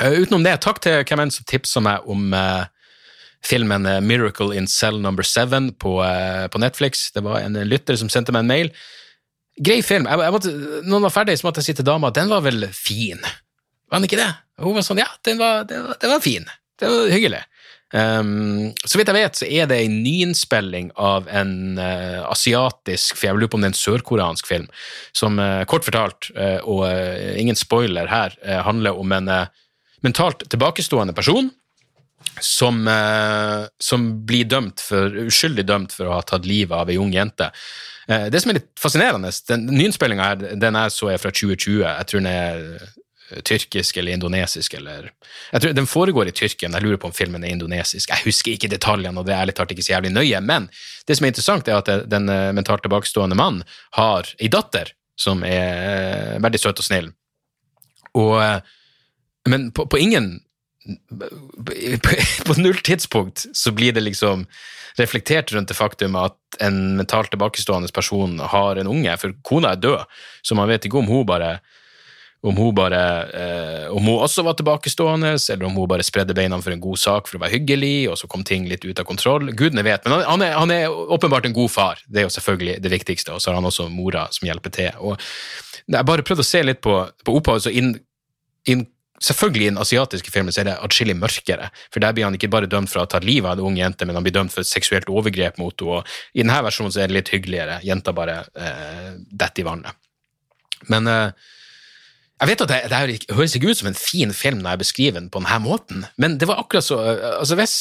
[0.00, 2.64] utenom det, takk til hvem enn som tipsa meg om uh,
[3.44, 5.98] filmen uh, Miracle in Cell Number Seven på,
[6.52, 7.10] på, Netflix.
[7.14, 8.72] Det var en lytter som sendte meg en mail.
[9.60, 10.08] Grei film.
[10.08, 10.56] Jeg, jeg måtte,
[10.88, 13.20] noen var ferdig, så måtte jeg si til dama den var vel fin.
[13.90, 14.30] Var den ikke det?
[14.62, 16.46] Hun var sånn ja, den var, den var, den var fin.
[16.80, 17.44] Det var hyggelig.
[17.90, 23.26] Um, så vidt jeg vet, så er det en nyinnspilling av en uh, asiatisk for
[23.26, 24.68] jeg lurer på om det er en sørkoreansk film,
[25.16, 26.86] som uh, kort fortalt, uh, og
[27.34, 29.32] ingen spoiler her, handler om en
[30.04, 31.50] mentalt tilbakestående person
[32.40, 36.98] som, eh, som blir dømt for, uskyldig dømt for å ha tatt livet av ei
[37.00, 37.50] ung jente.
[38.08, 41.84] Eh, det som er litt fascinerende, den nyinnspillinga her, den er så er fra 2020.
[41.84, 42.62] Jeg tror den er
[43.30, 45.10] eh, tyrkisk eller indonesisk eller
[45.52, 48.10] jeg tror Den foregår i Tyrkia, men jeg lurer på om filmen er indonesisk.
[48.10, 50.68] Jeg husker ikke detaljene, og det er ærlig talt ikke så jævlig nøye, men
[51.06, 53.62] det som er interessant, er at den mentalt tilbakestående mannen
[53.94, 57.10] har ei datter som er veldig søt og snill.
[58.14, 58.62] Og
[59.48, 60.40] men på, på ingen
[62.46, 64.46] på, null tidspunkt så blir det liksom
[64.98, 69.82] reflektert rundt det faktum at en mentalt tilbakestående person har en unge, for kona er
[69.82, 71.58] død, så man vet ikke om hun bare
[72.40, 73.00] om hun bare
[73.36, 76.98] eh, om hun også var tilbakestående, eller om hun bare spredde beina for en god
[76.98, 79.50] sak for å være hyggelig, og så kom ting litt ut av kontroll.
[79.52, 82.78] Gudene vet, men han er, han er åpenbart en god far, det er jo selvfølgelig
[82.80, 85.04] det viktigste, og så har han også mora som hjelper til.
[85.04, 85.20] Og
[85.84, 87.92] jeg bare prøvde å se litt på, på opphavet, så inn,
[88.72, 88.86] inn
[89.20, 92.48] Selvfølgelig i den asiatiske filmen så er det atskillig mørkere, for der blir han ikke
[92.52, 94.54] bare dømt for å ha tatt livet av en ung jente, men han blir dømt
[94.54, 96.00] for et seksuelt overgrep mot henne.
[96.00, 97.82] og I denne versjonen så er det litt hyggeligere.
[97.84, 100.00] Jenta bare eh, detter i vannet.
[100.88, 101.50] Men eh,
[102.40, 105.18] jeg vet at det, det høres ikke ut som en fin film når jeg beskriver
[105.18, 107.76] den på denne måten, men det var akkurat så eh, altså Hvis,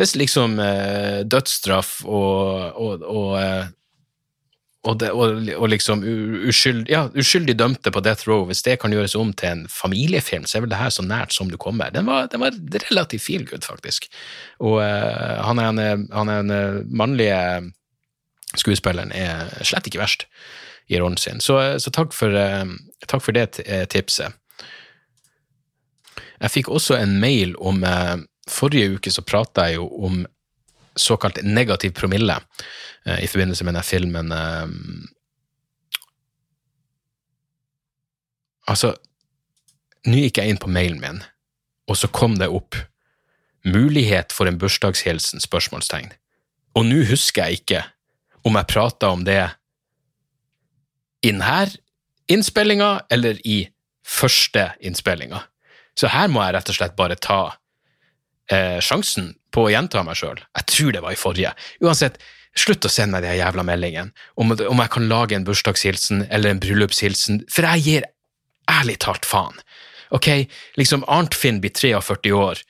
[0.00, 3.70] hvis liksom eh, dødsstraff og, og, og eh,
[4.84, 6.02] og, det, og, og liksom
[6.48, 10.44] uskyld, ja, uskyldig dømte på death row, hvis det kan gjøres om til en familiefilm,
[10.44, 11.92] så er vel det her så nært som du kommer.
[11.94, 12.56] Den var, den var
[12.90, 14.10] relativt feel good, faktisk.
[14.60, 17.38] Og uh, han er en, han er en uh, mannlige
[18.60, 20.28] skuespilleren er slett ikke verst
[20.92, 21.40] i rollen sin.
[21.40, 22.76] Så, så takk, for, uh,
[23.08, 24.36] takk, for, det tipset.
[26.44, 27.80] Jeg fikk også en mail om
[28.50, 30.24] Forrige uke så prata jeg jo om
[30.96, 32.36] såkalt negativ promille
[33.06, 34.68] eh, i forbindelse med denne filmen eh,
[38.64, 38.94] Altså,
[40.08, 41.18] nå gikk jeg inn på mailen min,
[41.84, 42.78] og så kom det opp
[43.68, 45.42] mulighet for en bursdagshilsen?
[45.44, 46.14] spørsmålstegn.
[46.72, 47.82] Og nå husker jeg ikke
[48.48, 49.42] om jeg prata om det
[51.24, 51.58] i denne
[52.32, 53.66] innspillinga eller i
[54.04, 55.42] første innspillinga.
[55.96, 57.40] Så her må jeg rett og slett bare ta
[58.50, 60.40] eh, sjansen på å gjenta meg sjøl.
[60.58, 61.54] Jeg tror det var i forrige.
[61.84, 62.18] Uansett,
[62.58, 66.54] slutt å sende meg de jævla meldingene om, om jeg kan lage en bursdagshilsen eller
[66.54, 68.08] en bryllupshilsen, for jeg gir
[68.70, 69.58] ærlig talt faen.
[70.14, 70.28] Ok,
[70.78, 72.60] liksom Arntfinn blir 43 år,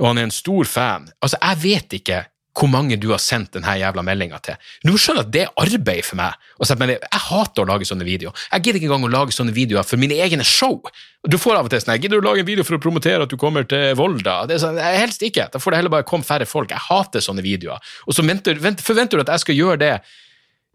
[0.00, 1.06] og han er en stor fan.
[1.22, 2.24] Altså, jeg vet ikke
[2.56, 4.56] hvor mange du har sendt denne jævla meldinga til.
[4.86, 6.38] Du skjønner at det er arbeid for meg.
[6.58, 8.46] Jeg hater å lage sånne videoer.
[8.52, 10.80] Jeg gidder ikke engang å lage sånne videoer for mine egne show.
[11.28, 13.26] Du får av og til sånn Gidder du å lage en video for å promotere
[13.26, 14.40] at du kommer til Volda?
[14.48, 15.48] Det er sånn, Helst ikke.
[15.52, 16.72] Da får det heller bare komme færre folk.
[16.74, 17.78] Jeg hater sånne videoer.
[18.06, 19.94] Og så forventer du at jeg skal gjøre det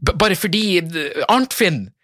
[0.04, 0.82] bare fordi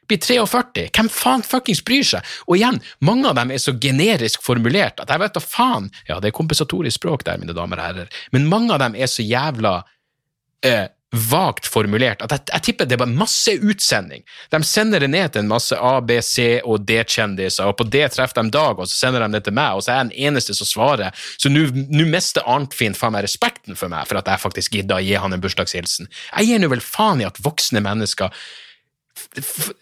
[0.10, 0.90] Blir 43.
[0.96, 2.36] Hvem faen fuckings bryr seg?
[2.50, 6.20] Og igjen, mange av dem er så generisk formulert at jeg vet da faen Ja,
[6.20, 9.24] det er kompensatorisk språk der, mine damer og herrer, men mange av dem er så
[9.26, 9.80] jævla
[10.66, 14.22] eh, vagt formulert at jeg, jeg, tipper det var masse utsending.
[14.54, 18.12] De sender det ned til en masse A, B, C og D-kjendiser, og på det
[18.14, 20.30] treffer de Dag, og så sender de det til meg, og så er jeg den
[20.30, 21.26] eneste som svarer.
[21.42, 25.06] Så nå mister Arntfinn faen meg respekten for meg for at jeg faktisk gidder å
[25.06, 26.10] gi han en bursdagshilsen.
[26.36, 28.34] Jeg gir nå vel faen i at voksne mennesker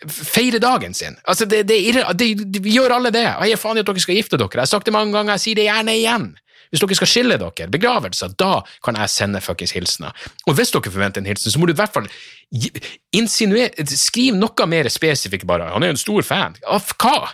[0.08, 1.16] feire dagen sin.
[1.28, 1.80] Altså, det, det,
[2.20, 3.26] det, vi gjør alle det.
[3.26, 4.54] Jeg gir faen i at dere skal gifte dere.
[4.54, 6.28] Jeg har sagt det mange ganger, jeg sier det gjerne igjen.
[6.68, 10.16] Hvis dere skal skille dere, begravelser, da kan jeg sende fuckings hilsener.
[10.48, 12.10] Og hvis dere forventer en hilsen, så må du i hvert fall
[13.16, 15.70] insinuere Skriv noe mer spesifikt, bare.
[15.74, 16.58] Han er jo en stor fan.
[16.68, 17.32] Av hva?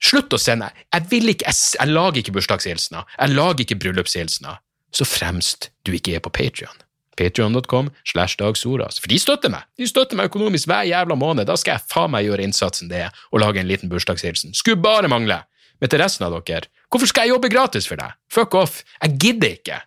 [0.00, 0.70] Slutt å sende.
[0.92, 3.08] Jeg vil ikke, jeg, jeg lager ikke bursdagshilsener.
[3.18, 4.60] Jeg lager ikke bryllupshilsener.
[4.96, 6.80] Så fremst du ikke er på Patrion.
[7.20, 8.96] Patreon.com slash dagsoras.
[9.02, 9.68] For de støtter meg!
[9.76, 11.44] De støtter meg økonomisk hver jævla måned.
[11.50, 14.56] Da skal jeg faen meg gjøre innsatsen det er og lage en liten bursdagshilsen.
[14.56, 15.42] Skulle bare mangle!
[15.80, 18.16] Men til resten av dere, hvorfor skal jeg jobbe gratis for deg?
[18.32, 18.80] Fuck off!
[19.02, 19.82] Jeg gidder ikke!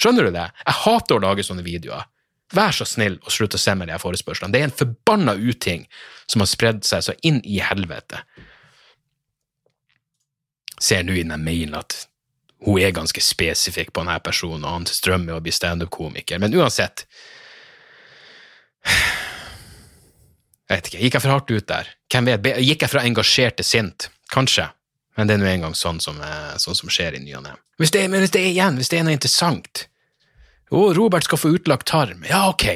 [0.00, 0.46] Skjønner du det?
[0.64, 2.08] Jeg hater å lage sånne videoer.
[2.56, 4.52] Vær så snill og slutt å sende meg de forespørslene.
[4.52, 5.84] Det er en forbanna uting
[6.26, 8.24] som har spredd seg så inn i helvete.
[10.80, 12.06] Ser nå i den mailen at
[12.66, 16.40] hun er ganske spesifikk på denne personen, og han strømmer å bli standup-komiker.
[16.42, 17.06] Men uansett
[20.70, 21.88] Jeg vet ikke, gikk jeg for hardt ut der?
[22.12, 22.46] Hvem vet?
[22.62, 24.06] Gikk jeg fra engasjert til sint?
[24.30, 24.68] Kanskje.
[25.18, 27.56] Men det er nå engang sånn, eh, sånn som skjer i ny og ne.
[27.82, 29.86] Hvis det, hvis det er igjen, hvis det er noe interessant
[30.70, 32.22] Å, Robert skal få utlagt tarm.
[32.28, 32.68] Ja, ok.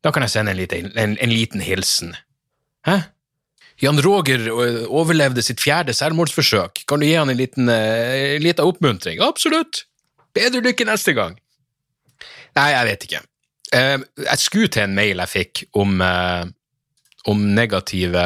[0.00, 2.14] Da kan jeg sende en liten, en, en liten hilsen.
[2.88, 3.02] Hæ?
[3.82, 4.46] Jan Roger
[4.86, 6.84] overlevde sitt fjerde selvmordsforsøk.
[6.88, 9.22] Kan du gi han en liten, uh, liten oppmuntring?
[9.24, 9.84] Absolutt!
[10.34, 11.36] Bedre lykke neste gang!
[12.54, 13.22] Nei, jeg vet ikke.
[13.74, 15.98] Uh, jeg skulle til en mail jeg fikk om,
[17.30, 18.24] om negative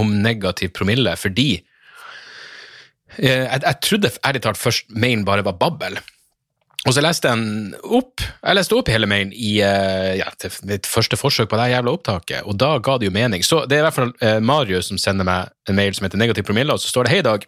[0.00, 1.50] Om negativ promille, fordi
[3.18, 5.96] jeg, jeg, trodde ærlig talt først mailen bare var babbel.
[6.88, 10.30] Og så leste jeg opp jeg leste opp hele mailen i uh, ja,
[10.68, 13.44] mitt første forsøk på det jævla opptaket, og da ga det jo mening.
[13.44, 16.20] Så det er i hvert fall uh, Marius som sender meg en mail som heter
[16.20, 17.44] Negativ promille, og så står det Hei, Dag.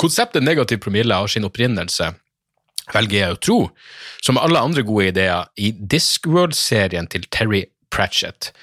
[0.00, 2.06] Konseptet negativ promille har sin opprinnelse,
[2.94, 3.58] velger jeg å tro,
[4.24, 8.54] som alle andre gode ideer, i Discworld-serien til Terry Pratchett.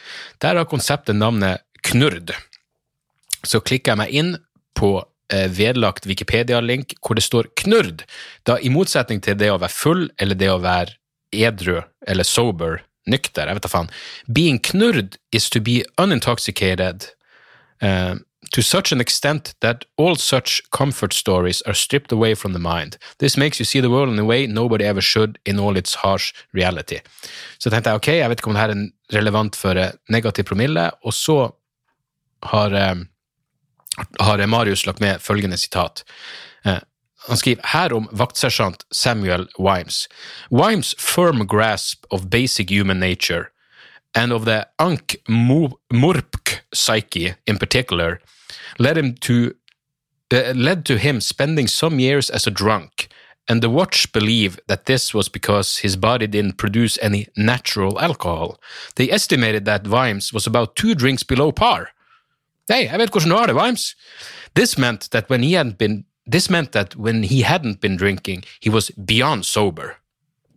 [0.41, 2.33] Der har konseptet navnet Knurd.
[3.45, 4.33] Så klikker jeg meg inn
[4.77, 8.05] på eh, vedlagt Wikipedia-link hvor det står knurd,
[8.47, 10.95] da i motsetning til det å være full eller det å være
[11.35, 13.91] edru eller sober, nykter, jeg vet da faen,
[14.27, 17.09] being knurd is to be unintoxicated
[17.81, 18.15] uh,
[18.51, 22.97] to such an extent that all such comfort stories are stripped away from the mind.
[23.19, 25.95] This makes you see the world in a way nobody ever should in all its
[25.95, 26.99] harsh reality.
[27.59, 30.47] Så tenkte jeg ok, jeg vet ikke om det her er relevant for eh, negativ
[30.47, 31.37] promille, og så
[32.51, 32.95] har, eh,
[34.19, 36.03] har Marius lagt med følgende sitat.
[36.65, 36.79] Eh,
[37.27, 40.07] han skriver her om vaktsersjant Samuel Wimes.
[40.49, 43.49] Wimes' firm grasp of basic human nature
[44.15, 48.19] and of the Ankh-Morpk psyche in particular
[48.79, 49.53] led him to
[50.33, 53.07] uh, led to him spending some years as a drunk,
[53.47, 58.59] and the watch believe that this was because his body didn't produce any natural alcohol.
[58.95, 61.91] They estimated that Vimes was about two drinks below par.
[62.67, 63.95] Hey, jeg vet hvordan du har det, Vimes.
[64.55, 68.43] This meant that when he hadn't been this meant that when he hadn't been drinking,
[68.59, 69.97] he was beyond sober.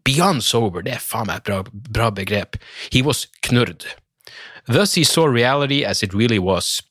[0.02, 2.56] Beyond sober, det er faen meg et bra, bra begrep.
[2.90, 3.86] He was knurd.
[4.66, 6.82] Thus he saw reality as it really was,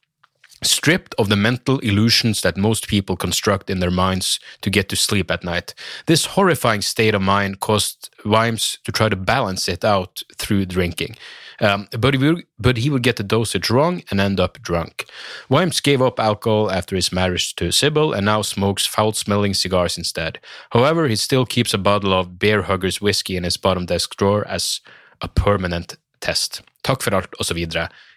[0.63, 4.95] stripped of the mental illusions that most people construct in their minds to get to
[4.95, 5.73] sleep at night.
[6.05, 11.15] This horrifying state of mind caused Vimes to try to balance it out through drinking.
[11.61, 15.05] Um, but, he would, but he would get the dosage wrong and end up drunk.
[15.49, 19.97] Wimes gave up alcohol after his marriage to Sybil and now smokes foul smelling cigars
[19.97, 20.39] instead.
[20.71, 24.47] However, he still keeps a bottle of Bear Huggers whiskey in his bottom desk drawer
[24.47, 24.81] as
[25.21, 26.61] a permanent test.
[26.83, 27.59] Takk for alt, osv.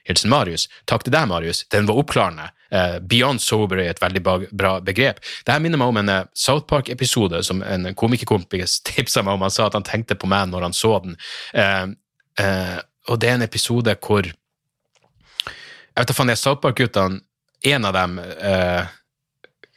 [0.05, 0.69] Hilsen Marius.
[0.87, 1.65] Takk til deg, Marius.
[1.71, 2.49] Den var oppklarende.
[2.73, 5.21] Uh, beyond sober er et veldig bra begrep.
[5.45, 9.45] Dette minner meg om en uh, South Park-episode som en komikerkompis tipsa meg om.
[9.47, 11.19] Han sa at han tenkte på meg når han så den.
[11.53, 17.21] Uh, og det er en episode hvor Jeg vet da faen, de South Park-guttene,
[17.69, 18.19] en av dem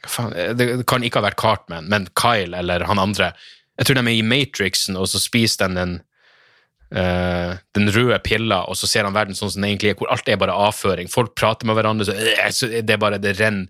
[0.08, 3.32] faen, Det kan ikke ha vært Cartman, men Kyle eller han andre.
[3.76, 5.96] Jeg tror de er i Matrixen, og så spiser de den
[6.86, 10.12] Uh, den røde pilla, og så ser han verden sånn som den egentlig er, hvor
[10.14, 11.08] alt er bare avføring.
[11.10, 13.66] Folk prater med hverandre, så, øh, så det er bare det renner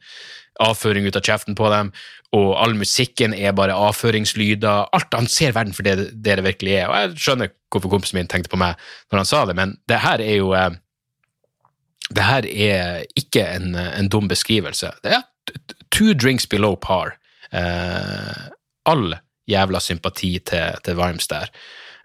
[0.62, 1.92] avføring ut av kjeften på dem,
[2.36, 4.88] og all musikken er bare avføringslyder.
[4.96, 6.88] Alt, Han ser verden for det, det, det virkelig er.
[6.88, 10.00] Og jeg skjønner hvorfor kompisen min tenkte på meg når han sa det, men det
[10.02, 10.70] her er jo uh,
[12.06, 14.92] Det her er ikke en, en dum beskrivelse.
[15.02, 15.22] Det er
[15.90, 17.18] two drinks below par.
[18.86, 19.16] all
[19.48, 21.50] jævla sympati til, til Vimes der.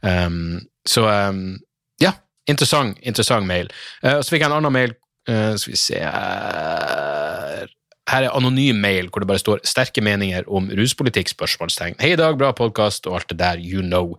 [0.01, 1.59] Um, så um,
[2.01, 2.11] ja,
[2.47, 3.69] interessant, interessant mail.
[4.03, 4.95] Uh, så fikk jeg en annen mail.
[5.29, 7.69] Uh, skal vi se her
[8.11, 11.31] Her er anonym mail hvor det bare står 'sterke meninger om ruspolitikk'.
[11.31, 11.95] spørsmålstegn.
[11.99, 14.17] Hei i dag, bra podkast og alt det der, you know.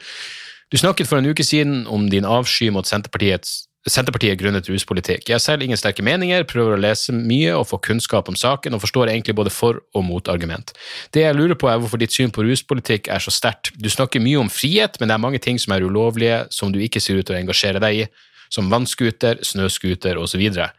[0.73, 5.27] Du snakket for en uke siden om din avsky mot Senterpartiets Senterpartiet grunnet ruspolitikk.
[5.29, 8.75] Jeg har selv ingen sterke meninger, prøver å lese mye og få kunnskap om saken,
[8.75, 10.73] og forstår egentlig både for- og motargument.
[11.11, 13.73] Det jeg lurer på, er hvorfor ditt syn på ruspolitikk er så sterkt.
[13.77, 16.79] Du snakker mye om frihet, men det er mange ting som er ulovlige, som du
[16.79, 18.07] ikke ser ut til å engasjere deg i,
[18.51, 20.71] som vannskuter, snøskuter osv.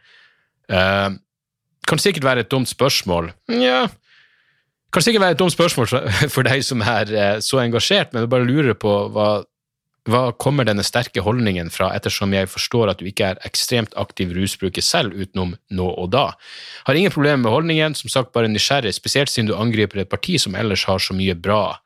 [0.72, 1.10] Uh,
[1.88, 3.32] kan sikkert være et dumt spørsmål.
[3.52, 3.86] Nja
[4.94, 5.88] Kan sikkert være et dumt spørsmål
[6.30, 9.42] for deg som er uh, så engasjert, men jeg bare lurer på hva
[10.04, 14.34] hva kommer denne sterke holdningen fra, ettersom jeg forstår at du ikke er ekstremt aktiv
[14.36, 16.26] rusbruker selv utenom nå og da?
[16.84, 20.36] Har ingen problemer med holdningen, som sagt bare nysgjerrig, spesielt siden du angriper et parti
[20.40, 21.78] som ellers har så mye bra,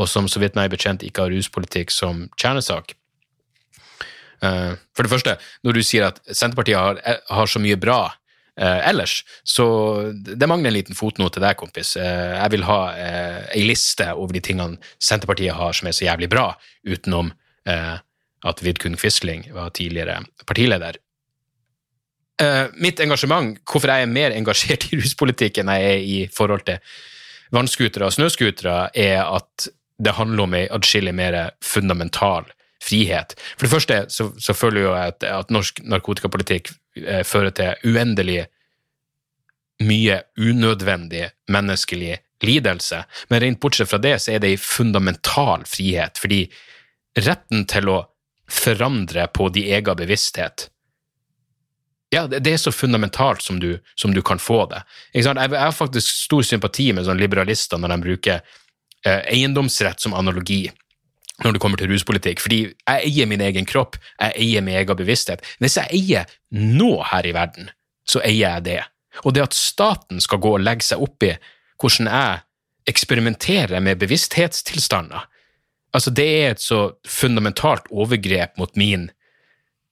[0.00, 2.94] og som så vidt meg bekjent ikke har ruspolitikk som kjernesak.
[4.40, 8.06] Uh, for det første, når du sier at Senterpartiet har, har så mye bra
[8.60, 9.66] uh, ellers, så
[10.12, 11.94] det mangler en liten fotnote til deg, kompis.
[12.00, 16.06] Eh, jeg vil ha eh, ei liste over de tingene Senterpartiet har som er så
[16.06, 16.50] jævlig bra,
[16.86, 17.32] utenom
[17.68, 17.96] eh,
[18.50, 21.00] at Vidkun Quisling var tidligere partileder.
[22.40, 26.64] Eh, mitt engasjement, hvorfor jeg er mer engasjert i ruspolitikk enn jeg er i forhold
[26.68, 26.80] til
[27.52, 29.68] vannskutere og snøskutere, er at
[30.00, 32.48] det handler om ei atskillig mer fundamental
[32.90, 33.36] frihet.
[33.56, 38.44] For det første så, så føler jeg at, at norsk narkotikapolitikk eh, fører til uendelig
[39.80, 46.20] mye unødvendig menneskelig lidelse, men rent bortsett fra det så er det ei fundamental frihet,
[46.20, 46.42] fordi
[47.20, 48.02] retten til å
[48.50, 50.68] forandre på din egen bevissthet
[52.10, 54.80] ja, det, er så fundamentalt som du, som du kan få det.
[55.14, 58.40] Jeg, jeg, har faktisk stor sympati med sånn liberalister når de bruker
[59.06, 60.64] eh, eiendomsrett som analogi
[61.44, 64.98] når det kommer til ruspolitikk, fordi jeg eier min egen kropp, jeg eier min egen
[64.98, 65.44] bevissthet.
[65.62, 67.70] Hvis jeg eier noe her i verden,
[68.08, 68.80] så eier jeg det.
[69.24, 71.34] Og det at staten skal gå og legge seg opp i
[71.80, 72.42] hvordan jeg
[72.90, 75.26] eksperimenterer med bevissthetstilstander,
[75.96, 79.08] Altså, det er et så fundamentalt overgrep mot min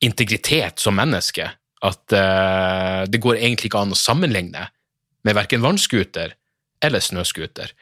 [0.05, 1.49] integritet som menneske
[1.83, 4.69] at uh, det går egentlig ikke an å sammenligne
[5.27, 6.37] med verken vannskuter
[6.85, 7.73] eller snøskuter.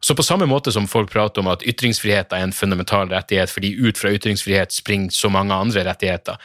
[0.00, 3.74] Så på samme måte som folk prater om at ytringsfrihet er en fundamental rettighet fordi
[3.76, 6.40] ut fra ytringsfrihet springer så mange andre rettigheter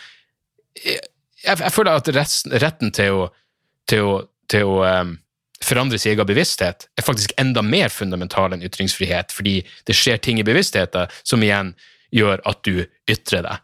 [0.75, 0.99] Jeg,
[1.45, 2.09] jeg føler at
[2.61, 3.27] retten til å,
[3.87, 4.15] til å,
[4.51, 5.13] til å um,
[5.63, 10.41] forandre sin egen bevissthet er faktisk enda mer fundamental enn ytringsfrihet, fordi det skjer ting
[10.41, 11.73] i bevisstheten som igjen
[12.15, 13.63] gjør at du ytrer deg.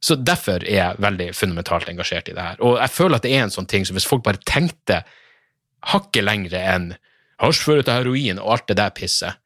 [0.00, 2.60] Så derfor er jeg veldig fundamentalt engasjert i det her.
[2.64, 5.02] Og jeg føler at det er en sånn ting som hvis folk bare tenkte
[5.92, 6.90] hakket lengre enn
[7.40, 9.38] hasj fører til heroin og alt det der pisset.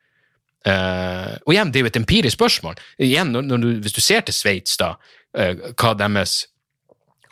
[0.64, 2.78] Uh, og igjen, det er jo et empirisk spørsmål.
[3.05, 4.95] Igjen, når, når du, Hvis du ser til Sveits, da,
[5.36, 6.47] uh, hva deres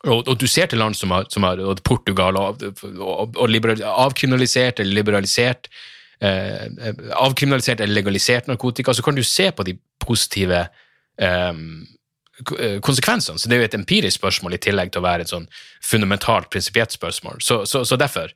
[0.02, 3.78] og, og, du ser til land som har, som har Portugal og, og, og liberal,
[3.86, 5.68] avkriminalisert eller liberalisert
[6.24, 6.66] uh,
[7.22, 10.66] Avkriminalisert eller legalisert narkotika, så kan du se på de positive
[11.22, 11.86] um,
[12.82, 13.38] konsekvensene.
[13.38, 15.46] Så det er jo et empirisk spørsmål i tillegg til å være et sånn
[15.86, 17.38] fundamentalt prinsipielt spørsmål.
[17.40, 18.34] Så, så, så derfor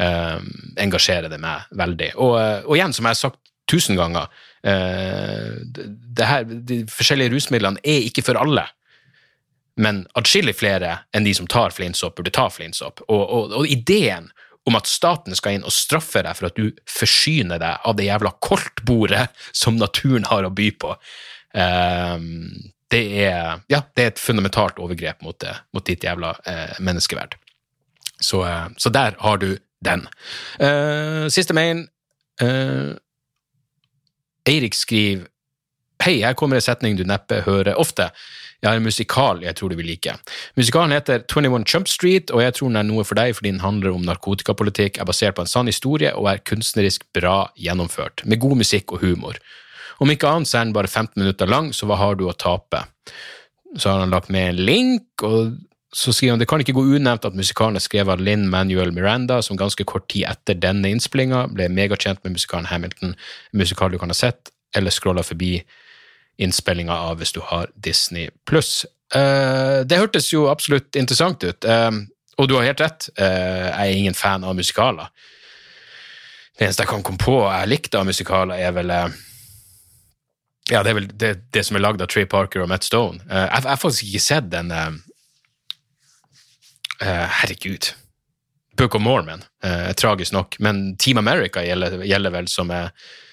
[0.00, 0.40] uh,
[0.80, 2.14] engasjerer det meg veldig.
[2.16, 4.30] Og, eh, og, igjen, som jeg har sagt tusen ganger,
[4.64, 8.64] uh, her, de forskjellige rusmidlene er ikke for alle.
[9.78, 13.04] Men atskillig flere enn de som tar flintsopp, burde ta flintsopp.
[13.06, 14.30] Og, og, og, ideen
[14.68, 18.08] om at staten skal inn og straffe deg for at du forsyner deg av det
[18.08, 20.90] jævla koltbordet som naturen har å by på,
[21.56, 22.26] eh,
[22.92, 25.46] det, er, ja, det er et fundamentalt overgrep mot,
[25.76, 26.34] mot ditt jævla
[26.84, 27.38] menneskeverd.
[28.20, 28.42] Så,
[28.76, 29.52] så, der har du
[29.84, 30.06] den.
[30.60, 31.86] Uh, siste mail.
[32.42, 32.94] Uh,
[34.48, 35.26] Eirik skriver
[35.98, 38.04] Hei, her kommer en setning du neppe hører ofte.
[38.62, 40.12] Jeg har en musikal jeg tror du vil like.
[40.56, 43.64] Musikalen heter 21 Chump Street, og jeg tror den er noe for deg fordi den
[43.64, 48.38] handler om narkotikapolitikk, er basert på en sann historie og er kunstnerisk bra gjennomført, med
[48.42, 49.42] god musikk og humor.
[49.98, 52.36] Om ikke annet så er den bare 15 minutter lang, så hva har du å
[52.38, 52.84] tape?
[53.74, 55.58] Så har han lagt med en link, og
[55.92, 58.92] så skriver han det kan ikke gå unevnt at musikalen er skrevet av Linn Manuel
[58.92, 63.14] Miranda, som ganske kort tid etter denne innspillinga ble megakjent med musikalen Hamilton,
[63.56, 65.62] musikal du kan ha sett, eller scrolla forbi
[66.38, 68.84] innspillinga av hvis du har Disney pluss.
[69.14, 71.90] Uh, det hørtes jo absolutt interessant ut, uh,
[72.36, 75.08] og du har helt rett, uh, jeg er ingen fan av musikaler.
[76.58, 78.92] Det eneste jeg kan komme på jeg likte av musikaler, er vel
[80.68, 83.22] ja, det er vel det, det som er lagd av Trey Parker og Matt Stone.
[83.30, 84.72] jeg har faktisk ikke sett den
[87.02, 87.92] herregud.
[88.78, 92.70] Book of Mormon, uh, tragisk nok, men Team America gjelder, gjelder vel som,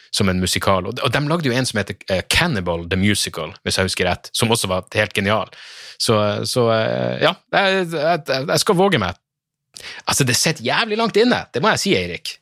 [0.09, 0.87] som, en musikal.
[0.89, 4.53] Og, de lagde jo en som heter Cannibal the Musical, hvis jeg husker rett, som
[4.53, 5.51] også var helt genial.
[6.01, 6.17] Så,
[6.49, 6.65] så
[7.21, 9.21] ja, jeg, jeg, jeg, skal våge meg.
[10.07, 12.39] Altså, det sitter jævlig langt inne, det må jeg si, Eirik.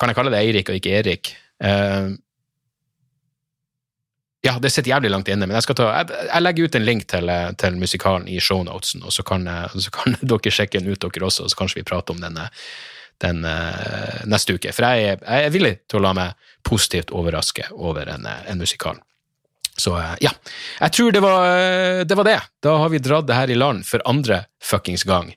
[0.00, 1.34] Kan jeg kalle det Eirik og ikke Erik?
[1.62, 2.10] Uh,
[4.42, 7.04] ja, det sitter jævlig langt inne, men jeg, ta, jeg, jeg legger ut en link
[7.10, 7.30] til,
[7.62, 9.46] til musikalen i shownotesen, og så kan,
[9.78, 13.44] så kan, dere sjekke den ut, dere også, og så kanskje vi prater om den,
[13.46, 14.74] uh, neste uke.
[14.74, 18.98] For jeg, jeg, er villig til å la meg positivt overraske over en, en musikal.
[19.78, 20.34] Så ja,
[20.82, 21.46] jeg tror det var,
[22.04, 22.36] det var, det
[22.66, 25.30] Da har vi dratt det her i land for andre fuckings gang,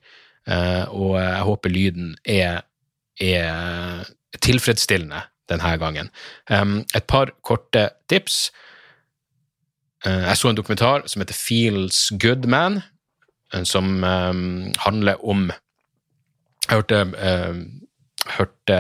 [0.91, 2.65] og jeg håper lyden er,
[3.21, 4.03] er
[4.43, 6.11] tilfredsstillende denne gangen.
[6.51, 8.49] Et par korte tips.
[10.05, 12.81] Eh, jeg så en dokumentar som heter Feels Good Man,
[13.53, 15.51] eh, som um, handler om
[16.65, 17.57] Jeg hørte, uh,
[18.39, 18.77] hørte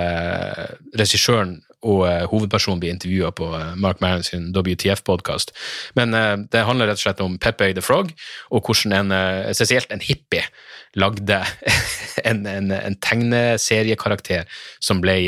[0.97, 5.53] regissøren og uh, hovedpersonen bli intervjua på uh, Mark Maron sin WTF-podkast.
[5.93, 6.15] Men
[6.49, 8.09] det handler rett og slett om Pepe the Frog,
[8.49, 10.41] og hvordan en, spesielt en hippie
[10.97, 11.43] lagde
[12.29, 14.49] en, en, en tegneseriekarakter
[14.81, 15.19] som ble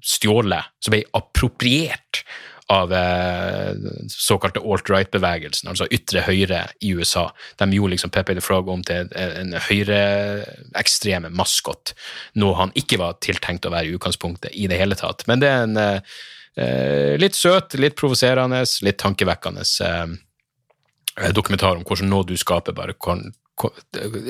[0.00, 2.24] stjålet, som ble appropriert
[2.70, 3.74] av eh,
[4.08, 7.26] såkalte alt-right-bevegelsen, altså ytre høyre i USA.
[7.58, 11.94] De gjorde liksom Pepe the Frog om til en høyreekstreme maskot,
[12.38, 15.26] noe han ikke var tiltenkt å være i utgangspunktet i det hele tatt.
[15.30, 22.10] Men det er en eh, litt søt, litt provoserende, litt tankevekkende eh, dokumentar om hvordan
[22.12, 23.32] noe du skaper, bare kan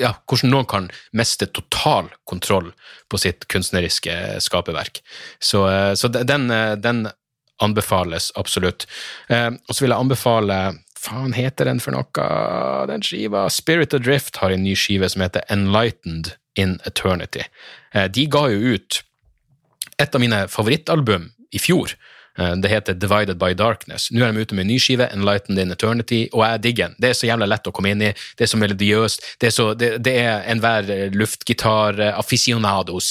[0.01, 2.73] ja, hvordan noen kan miste total kontroll
[3.07, 4.99] på sitt kunstneriske skaperverk.
[5.39, 6.49] Så, eh, så den,
[6.81, 7.05] den,
[7.61, 8.87] anbefales absolutt.
[9.29, 10.61] Eh, og så vil jeg anbefale
[11.01, 12.25] Faen, heter den for noe?
[12.85, 17.47] Den skiva Spirit of Drift har en ny skive som heter Enlightened in Eternity.
[17.95, 19.01] Eh, de ga jo ut
[19.97, 21.95] et av mine favorittalbum i fjor.
[22.37, 24.11] Eh, det heter Divided by Darkness.
[24.11, 26.95] Nå er de ute med en ny skive, Enlightened in Eternity, og jeg digger den.
[27.01, 29.55] Det er så jævla lett å komme inn i, det er så melodiøst, det er,
[29.55, 30.83] så, det, er enhver
[31.17, 33.07] luftgitar-aficionados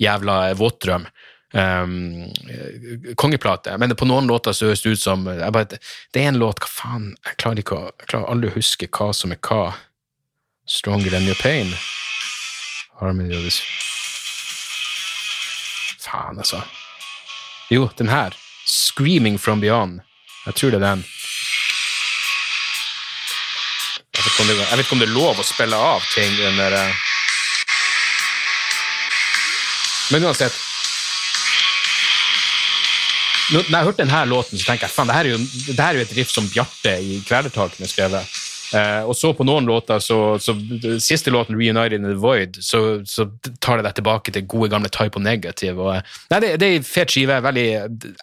[0.00, 1.08] jævla våtdrøm.
[1.52, 2.30] Um,
[3.14, 3.78] kongeplate.
[3.78, 5.66] Men på noen låter så høres det ut som bare,
[6.14, 7.16] Det er en låt Hva faen?
[7.26, 9.74] Jeg klarer ikke jeg klarer aldri å huske hva som er hva.
[10.66, 11.74] Stronger than your pain.
[13.00, 13.62] Harmony of this
[16.00, 16.62] Faen, altså.
[17.70, 18.34] Jo, den her.
[18.66, 20.00] 'Screaming from Beyond'.
[20.46, 21.04] Jeg tror det er den.
[24.14, 26.72] Jeg vet det, jeg vet ikke om det er lov å spille av ting under
[26.72, 26.94] eh.
[30.10, 30.69] Men uansett
[33.50, 35.90] Når jeg hørte denne låten, så tenker jeg faen, det her er jo, det her
[35.90, 38.40] er jo et riff som Bjarte i Kvelertak kunne skrevet.
[38.70, 40.54] Eh, og så på noen låter, så, så
[41.02, 43.26] siste låten, 'Reunited in the Void', så, så
[43.58, 45.82] tar det deg tilbake til gode gamle Type og Negative.
[45.82, 47.66] Og, eh, nei, det, det er en fet skive, veldig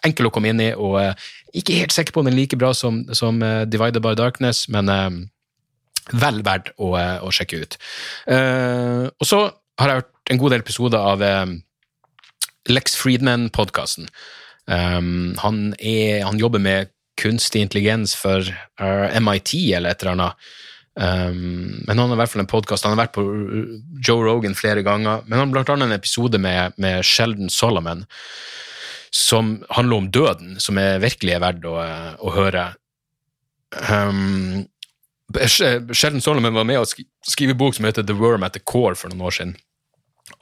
[0.08, 1.28] enkel å komme inn i, og eh,
[1.60, 4.68] ikke helt sikker på om den er like bra som, som uh, 'Divided by Darkness',
[4.72, 5.10] men uh,
[6.16, 7.76] vel verdt å, å sjekke ut.
[8.28, 9.38] og så
[9.80, 11.20] har jeg hørt en god del episoder av
[12.68, 14.08] Lex Friedman-podkasten.
[14.68, 18.44] Um, han, han, jobber med kunstig intelligens for
[18.80, 20.48] uh, MIT eller et eller annet.
[20.98, 22.84] Um, men han har i hvert fall en podkast.
[22.84, 23.24] Han har vært på
[24.04, 25.24] Joe Rogan flere ganger.
[25.26, 28.04] Men han har blant annet en episode med, med Sheldon Solomon
[29.14, 31.78] som handler om døden, som er virkelig er verdt å,
[32.20, 32.66] å høre.
[33.88, 34.66] Um,
[35.38, 36.86] Sheldon Solomon var med å
[37.28, 39.56] skrive bok som heter The Worm at the Core for noen år siden.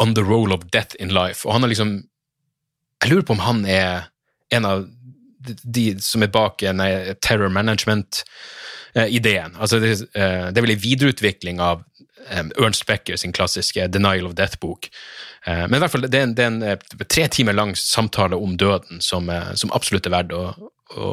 [0.03, 1.47] On the Role of Death in Life.
[1.47, 1.97] Og han har liksom
[3.05, 4.09] Jeg lurer på om han er
[4.55, 4.87] en av
[5.63, 9.57] de som er bak nei, terror management-ideen.
[9.59, 11.77] Altså det, eh, det, er vel en videreutvikling av
[12.27, 14.81] Ernst Becker sin klassiske Denial of Death-bok.
[15.47, 17.77] Eh, men i hvert fall, det er en, det er en eh, tre timer lang
[17.79, 20.43] samtale om døden som, som absolutt er verdt å,
[20.97, 21.09] å,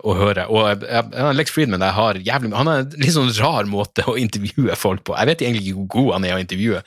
[0.00, 0.44] å, høre.
[0.48, 0.60] Og
[1.36, 5.18] Lex Friedman har jævlig, han har en litt sånn rar måte å intervjue folk på.
[5.20, 6.80] Jeg vet egentlig ikke hvor god han er å intervjue,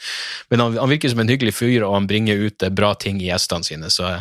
[0.50, 3.30] men han, han virker som en hyggelig fyr, og han bringer ut bra ting i
[3.30, 3.94] gjestene sine.
[3.94, 4.16] Så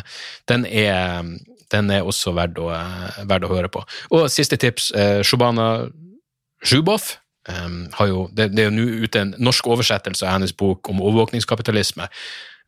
[0.49, 1.25] den er
[1.73, 3.83] den er også verdt å, eh, verdt å høre på.
[4.11, 5.89] Og siste tips, eh, Shobana
[6.65, 7.17] Zjubov.
[7.49, 10.99] Um, jo, det, det, er jo nå ute en norsk oversettelse av hennes bok om
[11.01, 12.05] overvåkningskapitalisme.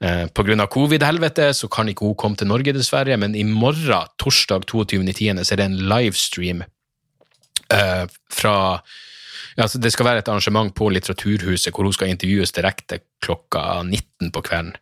[0.02, 4.10] Uh, grunn av covid-helvete så kan ikke hun komme til Norge, dessverre, men i morgen,
[4.18, 8.56] torsdag 22.10., så er det en livestream uh, fra
[9.58, 13.84] ja, så Det skal være et arrangement på Litteraturhuset hvor hun skal intervjues direkte klokka
[13.84, 14.74] 19 på kvelden.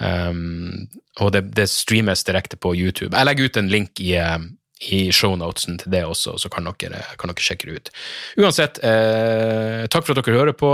[0.00, 0.88] Um,
[1.20, 3.16] og det, det, streames direkte på YouTube.
[3.16, 4.38] Jeg legger ut en link i, eh,
[4.92, 7.90] i shownotesen til det også, så kan dere, kan dere sjekke det ut.
[8.38, 10.72] Uansett, eh, takk for at dere hører på.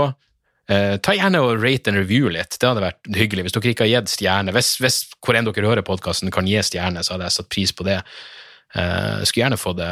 [0.69, 3.45] Eh, ta gjerne og rate and review litt, det hadde vært hyggelig.
[3.45, 6.61] Hvis dere ikke har gitt stjerne, hvis, hvis hvor enn dere hører podkasten kan gi
[6.65, 7.99] stjerne, så hadde jeg satt pris på det.
[8.75, 9.91] Eh, skulle gjerne fått det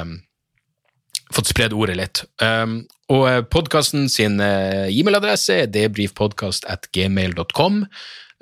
[1.36, 2.24] fått spredd ordet litt.
[2.42, 7.74] Um, og eh, podkasten sin uh, e-mailadresse er debrifpodkast.gmail.com.
[7.84, 7.88] Uh,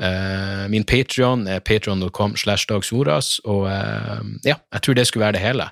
[0.07, 5.37] eh, min Patrion er patrion.com slash dagsordas, og uh, ja, jeg tror det skulle være
[5.39, 5.65] det hele.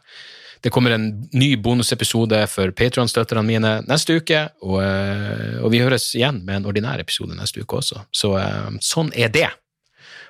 [0.59, 6.43] Det kommer en ny bonusepisode for Patrion-støtterne mine neste uke, og, og, vi høres igjen
[6.43, 8.03] med en ordinær episode neste uke også.
[8.11, 8.35] Så
[8.83, 9.47] sånn er det.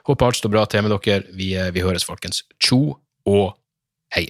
[0.06, 1.26] Håper alt står bra til med dere.
[1.34, 2.46] Vi, vi høres, folkens.
[2.62, 3.58] Tjo og
[4.14, 4.30] hei